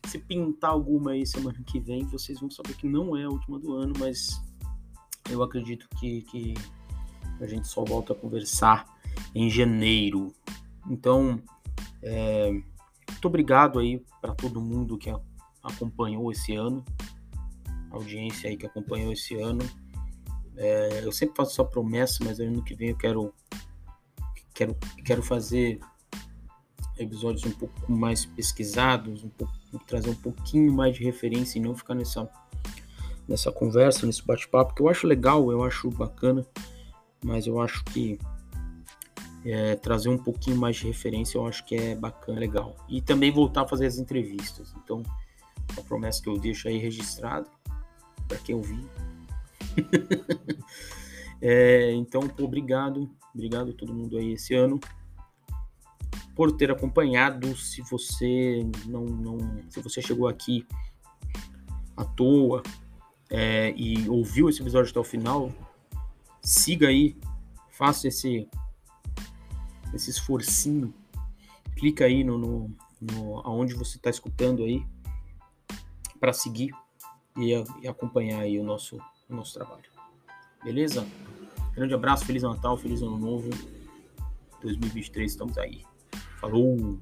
se 0.06 0.18
pintar 0.18 0.70
alguma 0.70 1.10
aí 1.10 1.26
semana 1.26 1.62
que 1.66 1.78
vem, 1.78 2.06
vocês 2.06 2.40
vão 2.40 2.50
saber 2.50 2.74
que 2.76 2.88
não 2.88 3.14
é 3.14 3.24
a 3.24 3.28
última 3.28 3.58
do 3.58 3.74
ano, 3.74 3.92
mas 3.98 4.40
eu 5.28 5.42
acredito 5.42 5.86
que, 5.98 6.22
que 6.22 6.54
a 7.38 7.46
gente 7.46 7.68
só 7.68 7.84
volta 7.84 8.14
a 8.14 8.16
conversar 8.16 8.86
em 9.34 9.50
janeiro. 9.50 10.32
Então, 10.88 11.42
é, 12.02 12.50
muito 12.50 13.28
obrigado 13.28 13.78
aí 13.78 14.02
para 14.18 14.34
todo 14.34 14.62
mundo 14.62 14.96
que 14.96 15.12
acompanhou 15.62 16.32
esse 16.32 16.54
ano, 16.54 16.82
a 17.90 17.96
audiência 17.96 18.48
aí 18.48 18.56
que 18.56 18.64
acompanhou 18.64 19.12
esse 19.12 19.34
ano. 19.34 19.60
É, 20.62 21.00
eu 21.02 21.10
sempre 21.10 21.36
faço 21.36 21.52
essa 21.52 21.64
promessa, 21.64 22.22
mas 22.22 22.38
ano 22.38 22.62
que 22.62 22.74
vem 22.74 22.90
eu 22.90 22.96
quero, 22.96 23.32
quero, 24.52 24.76
quero 25.02 25.22
fazer 25.22 25.80
episódios 26.98 27.46
um 27.46 27.50
pouco 27.52 27.90
mais 27.90 28.26
pesquisados, 28.26 29.24
um 29.24 29.30
pouco, 29.30 29.54
trazer 29.86 30.10
um 30.10 30.14
pouquinho 30.14 30.70
mais 30.70 30.94
de 30.94 31.02
referência 31.02 31.58
e 31.58 31.62
não 31.62 31.74
ficar 31.74 31.94
nessa, 31.94 32.30
nessa 33.26 33.50
conversa, 33.50 34.04
nesse 34.04 34.22
bate-papo, 34.22 34.74
que 34.74 34.82
eu 34.82 34.90
acho 34.90 35.06
legal, 35.06 35.50
eu 35.50 35.64
acho 35.64 35.90
bacana, 35.90 36.46
mas 37.24 37.46
eu 37.46 37.58
acho 37.58 37.82
que 37.86 38.18
é, 39.46 39.76
trazer 39.76 40.10
um 40.10 40.18
pouquinho 40.18 40.58
mais 40.58 40.76
de 40.76 40.86
referência 40.86 41.38
eu 41.38 41.46
acho 41.46 41.64
que 41.64 41.74
é 41.74 41.94
bacana, 41.94 42.38
legal. 42.38 42.76
E 42.86 43.00
também 43.00 43.32
voltar 43.32 43.62
a 43.62 43.66
fazer 43.66 43.86
as 43.86 43.96
entrevistas. 43.96 44.74
Então, 44.84 45.02
a 45.74 45.80
promessa 45.80 46.22
que 46.22 46.28
eu 46.28 46.36
deixo 46.36 46.68
aí 46.68 46.76
registrada 46.76 47.48
para 48.28 48.36
quem 48.36 48.54
ouvir 48.54 48.86
é, 51.40 51.92
então, 51.92 52.22
pô, 52.22 52.44
obrigado, 52.44 53.10
obrigado 53.34 53.70
a 53.70 53.74
todo 53.74 53.94
mundo 53.94 54.16
aí 54.16 54.32
esse 54.32 54.54
ano 54.54 54.80
por 56.34 56.52
ter 56.52 56.70
acompanhado. 56.70 57.54
Se 57.56 57.82
você 57.82 58.66
não, 58.86 59.04
não 59.04 59.38
se 59.68 59.80
você 59.80 60.00
chegou 60.00 60.26
aqui 60.26 60.66
à 61.96 62.04
toa 62.04 62.62
é, 63.28 63.74
e 63.76 64.08
ouviu 64.08 64.48
esse 64.48 64.62
episódio 64.62 64.90
até 64.90 64.98
o 64.98 65.04
final, 65.04 65.52
siga 66.40 66.88
aí, 66.88 67.16
faça 67.70 68.08
esse 68.08 68.48
esse 69.92 70.08
esforcinho, 70.08 70.94
clica 71.76 72.04
aí 72.04 72.22
no, 72.22 72.38
no, 72.38 72.70
no 73.00 73.40
aonde 73.40 73.74
você 73.74 73.96
está 73.96 74.08
escutando 74.08 74.62
aí 74.62 74.86
para 76.18 76.32
seguir 76.32 76.72
e, 77.36 77.52
e 77.82 77.88
acompanhar 77.88 78.40
aí 78.40 78.58
o 78.58 78.64
nosso 78.64 78.98
nosso 79.36 79.54
trabalho. 79.54 79.84
Beleza? 80.62 81.06
Grande 81.74 81.94
abraço, 81.94 82.24
Feliz 82.24 82.42
Natal, 82.42 82.76
Feliz 82.76 83.02
Ano 83.02 83.18
Novo. 83.18 83.50
2023, 84.62 85.30
estamos 85.30 85.56
aí. 85.56 85.82
Falou! 86.40 86.98